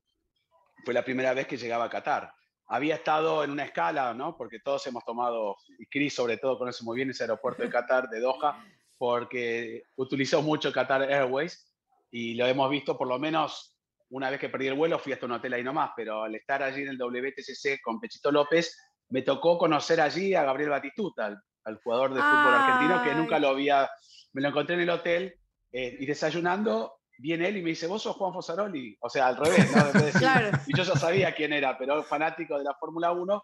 [0.84, 2.32] fue la primera vez que llegaba a Qatar.
[2.68, 4.36] Había estado en una escala, ¿no?
[4.36, 8.08] Porque todos hemos tomado, y Chris sobre todo conoce muy bien ese aeropuerto de Qatar,
[8.08, 8.62] de Doha,
[8.98, 11.67] porque utilizó mucho Qatar Airways
[12.10, 13.78] y lo hemos visto por lo menos
[14.10, 16.62] una vez que perdí el vuelo, fui hasta un hotel ahí nomás, pero al estar
[16.62, 18.76] allí en el WTCC con Pechito López,
[19.10, 23.48] me tocó conocer allí a Gabriel Batistuta, al jugador de fútbol argentino, que nunca lo
[23.48, 23.88] había,
[24.32, 25.34] me lo encontré en el hotel
[25.72, 29.36] eh, y desayunando, viene él y me dice, vos sos Juan Fosaroli, o sea, al
[29.36, 30.60] revés, ¿no?
[30.66, 33.42] Y yo ya sabía quién era, pero fanático de la Fórmula 1,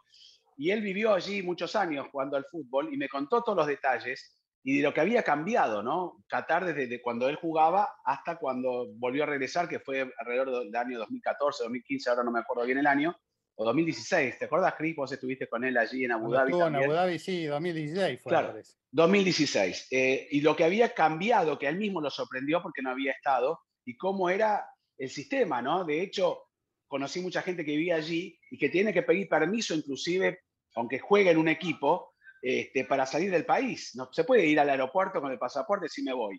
[0.57, 4.35] y él vivió allí muchos años jugando al fútbol y me contó todos los detalles
[4.67, 6.25] y de lo que había cambiado, ¿no?
[6.27, 10.99] Qatar desde cuando él jugaba hasta cuando volvió a regresar, que fue alrededor del año
[11.01, 13.15] 2014, 2015, ahora no me acuerdo bien el año,
[13.57, 14.39] o 2016.
[14.39, 14.97] ¿Te acuerdas, Chris?
[14.97, 16.51] Vos estuviste con él allí en Abu Dhabi.
[16.51, 18.31] Estuvo en Abu Dhabi, sí, 2016 fue.
[18.31, 18.55] Claro,
[18.91, 19.89] 2016.
[19.91, 23.13] Eh, y lo que había cambiado, que a él mismo lo sorprendió porque no había
[23.13, 25.85] estado, y cómo era el sistema, ¿no?
[25.85, 26.45] De hecho,
[26.87, 30.39] conocí mucha gente que vivía allí y que tiene que pedir permiso, inclusive,
[30.75, 32.14] aunque juegue en un equipo,
[32.47, 33.93] este, para salir del país.
[33.95, 36.39] No se puede ir al aeropuerto con el pasaporte si me voy.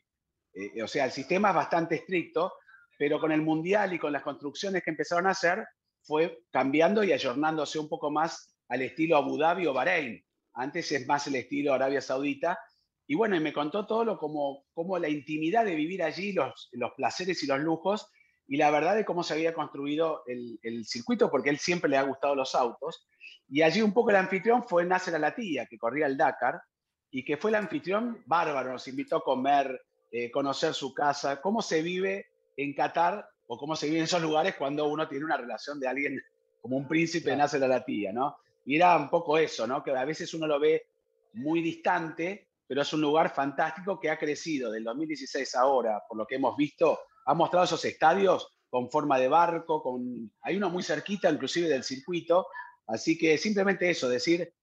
[0.53, 2.53] Eh, o sea, el sistema es bastante estricto,
[2.95, 5.65] pero con el Mundial y con las construcciones que empezaron a hacer,
[6.03, 10.23] fue cambiando y ayornándose un poco más al estilo Abu Dhabi o Bahrein.
[10.53, 12.59] Antes es más el estilo Arabia Saudita.
[13.07, 16.69] Y bueno, y me contó todo lo como, como la intimidad de vivir allí, los,
[16.73, 18.07] los placeres y los lujos,
[18.47, 21.97] y la verdad de cómo se había construido el, el circuito, porque él siempre le
[21.97, 23.07] ha gustado los autos.
[23.47, 26.61] Y allí un poco el anfitrión fue Nasser Alatilla, que corría el Dakar,
[27.11, 29.81] y que fue el anfitrión bárbaro, nos invitó a comer,
[30.11, 32.27] eh, conocer su casa, cómo se vive
[32.57, 35.87] en Qatar o cómo se vive en esos lugares cuando uno tiene una relación de
[35.87, 36.21] alguien
[36.61, 38.37] como un príncipe de Nasser Alatilla, ¿no?
[38.65, 39.83] Y era un poco eso, ¿no?
[39.83, 40.87] Que a veces uno lo ve
[41.33, 46.25] muy distante, pero es un lugar fantástico que ha crecido del 2016 ahora, por lo
[46.25, 50.83] que hemos visto, ha mostrado esos estadios con forma de barco, con, hay uno muy
[50.83, 52.47] cerquita inclusive del circuito,
[52.87, 54.53] Así que simplemente eso, decir,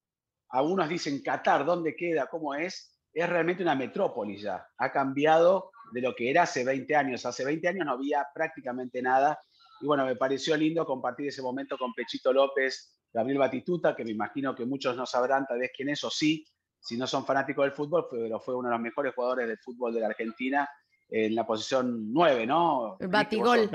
[0.50, 2.26] algunos dicen Qatar, ¿dónde queda?
[2.26, 2.96] ¿Cómo es?
[3.12, 4.66] Es realmente una metrópoli ya.
[4.78, 7.26] Ha cambiado de lo que era hace 20 años.
[7.26, 9.38] Hace 20 años no había prácticamente nada.
[9.80, 14.12] Y bueno, me pareció lindo compartir ese momento con Pechito López, Gabriel Batituta, que me
[14.12, 16.46] imagino que muchos no sabrán tal vez quién es o sí,
[16.80, 19.92] si no son fanáticos del fútbol, pero fue uno de los mejores jugadores del fútbol
[19.92, 20.68] de la Argentina
[21.12, 22.96] en la posición 9, ¿no?
[23.00, 23.70] Batigol.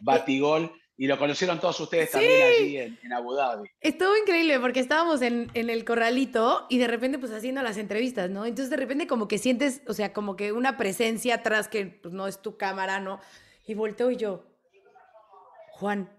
[0.00, 3.68] batigol y lo conocieron todos ustedes también allí en, Abu Dhabi.
[3.80, 8.30] Estuvo increíble porque estábamos en, en, el corralito y de repente pues haciendo las entrevistas,
[8.30, 8.46] ¿no?
[8.46, 12.14] Entonces de repente como que sientes, o sea, como que una presencia atrás que pues,
[12.14, 13.20] no es tu cámara, ¿no?
[13.66, 14.44] Y volteo y yo,
[15.72, 16.10] Juan,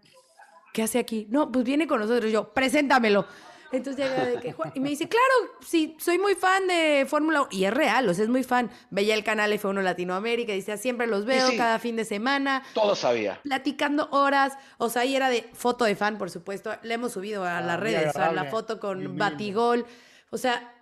[0.73, 1.27] ¿qué hace aquí?
[1.29, 2.31] No, pues viene con nosotros.
[2.31, 3.25] yo, preséntamelo.
[3.71, 7.49] Entonces llega de que, y me dice, claro, sí, soy muy fan de Fórmula 1.
[7.51, 8.69] Y es real, o sea, es muy fan.
[8.89, 12.63] Veía el canal F1 Latinoamérica, dice, siempre los veo cada fin de semana.
[12.73, 13.39] Todo sabía.
[13.43, 14.57] Platicando horas.
[14.77, 16.71] O sea, ahí era de foto de fan, por supuesto.
[16.83, 19.85] Le hemos subido a las ah, redes, o sea, la foto con Batigol.
[20.29, 20.73] O sea,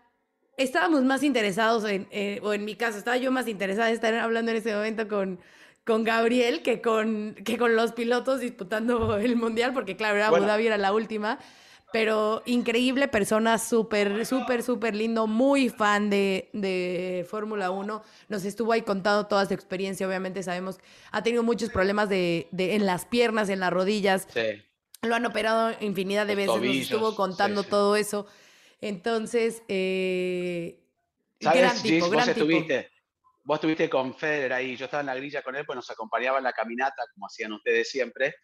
[0.58, 4.14] estábamos más interesados en, eh, o en mi caso, estaba yo más interesada en estar
[4.16, 5.40] hablando en ese momento con,
[5.84, 10.68] con Gabriel que con, que con los pilotos disputando el mundial, porque claro, Abu Dhabi
[10.68, 11.40] era la última
[11.96, 18.04] pero increíble persona, súper, súper, súper lindo, muy fan de, de Fórmula 1.
[18.28, 20.78] Nos estuvo ahí contando toda su experiencia, obviamente sabemos,
[21.14, 24.28] ha tenido muchos problemas de, de en las piernas, en las rodillas.
[24.34, 24.62] Sí.
[25.04, 28.28] Lo han operado infinidad de veces, nos estuvo contando todo eso.
[28.82, 30.84] Entonces, eh,
[31.40, 32.92] ¿Sabes, gran tipo, vos estuviste,
[33.42, 36.40] Vos estuviste con Federer ahí, yo estaba en la grilla con él, pues nos acompañaba
[36.40, 38.36] en la caminata, como hacían ustedes siempre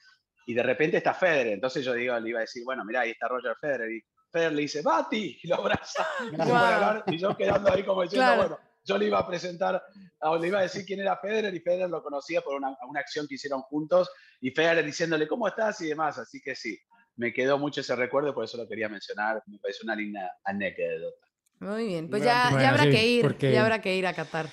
[0.51, 1.53] y de repente está Federer.
[1.53, 3.89] Entonces yo digo, le iba a decir, bueno, mira, ahí está Roger Federer.
[3.89, 6.05] Y Federer le dice, Bati, y lo abraza.
[7.07, 9.81] Y, yo quedando ahí como diciendo, bueno, yo le iba a presentar,
[10.19, 12.99] o le iba a decir quién era Federer y Federer lo conocía por una, una
[12.99, 14.09] acción que hicieron juntos
[14.41, 15.79] y Federer diciéndole, ¿cómo estás?
[15.79, 16.17] y demás.
[16.17, 16.77] Así que sí,
[17.15, 19.41] me quedó mucho ese recuerdo, por eso lo quería mencionar.
[19.45, 21.27] Me parece una linda anécdota.
[21.59, 24.05] Muy bien, pues ya, bueno, ya habrá sí, que ir, porque- ya habrá que ir
[24.05, 24.49] a Qatar.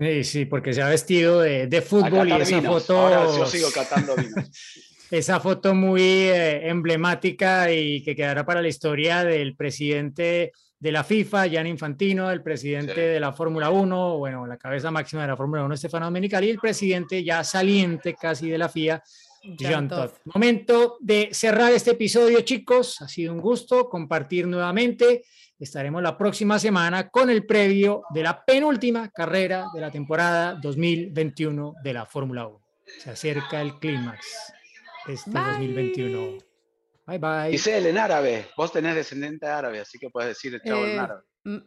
[0.00, 2.86] Sí, sí, porque se ha vestido de, fútbol y esa vinos.
[2.86, 4.48] foto, Ahora yo sigo catando vinos.
[5.10, 11.04] esa foto muy eh, emblemática y que quedará para la historia del presidente de la
[11.04, 13.00] FIFA, Gianni Infantino, el presidente Sí.
[13.00, 16.50] de la Fórmula 1, bueno, la cabeza máxima de la Fórmula 1, Stefano Domenicali, y
[16.50, 19.02] el presidente ya saliente casi de la FIA,
[19.58, 20.12] Jean Todt.
[20.26, 23.00] Momento de cerrar este episodio, chicos.
[23.02, 25.24] Ha sido un gusto compartir nuevamente.
[25.58, 31.74] Estaremos la próxima semana con el previo de la penúltima carrera de la temporada 2021
[31.82, 32.60] de la Fórmula 1.
[32.98, 34.54] Se acerca el clímax
[35.12, 35.42] este Bye.
[35.68, 36.38] 2021.
[37.06, 37.50] Bye bye.
[37.50, 38.48] Giselle, en árabe.
[38.56, 41.22] Vos tenés descendiente árabe, así que puedes decir chavo en Eh, árabe.
[41.44, 41.58] Mm,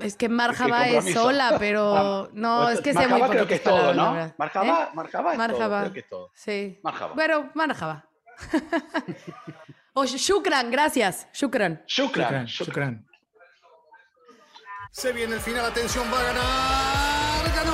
[0.00, 3.76] Es que Marjaba es sola, pero no, es que sé muy creo que es todo,
[3.76, 4.18] palabras, ¿no?
[4.18, 4.24] ¿Eh?
[4.24, 6.30] Es todo, creo que es todo.
[6.34, 6.80] Sí.
[6.82, 7.14] Marjabá.
[7.14, 8.08] Bueno, Marjaba.
[9.92, 11.28] o Shukran, gracias.
[11.34, 11.82] Shukran.
[11.86, 12.46] Shukran.
[12.46, 13.06] Shukran, shukran.
[14.90, 17.54] Se viene el final, atención, va a ganar.
[17.56, 17.73] ¡Ganó!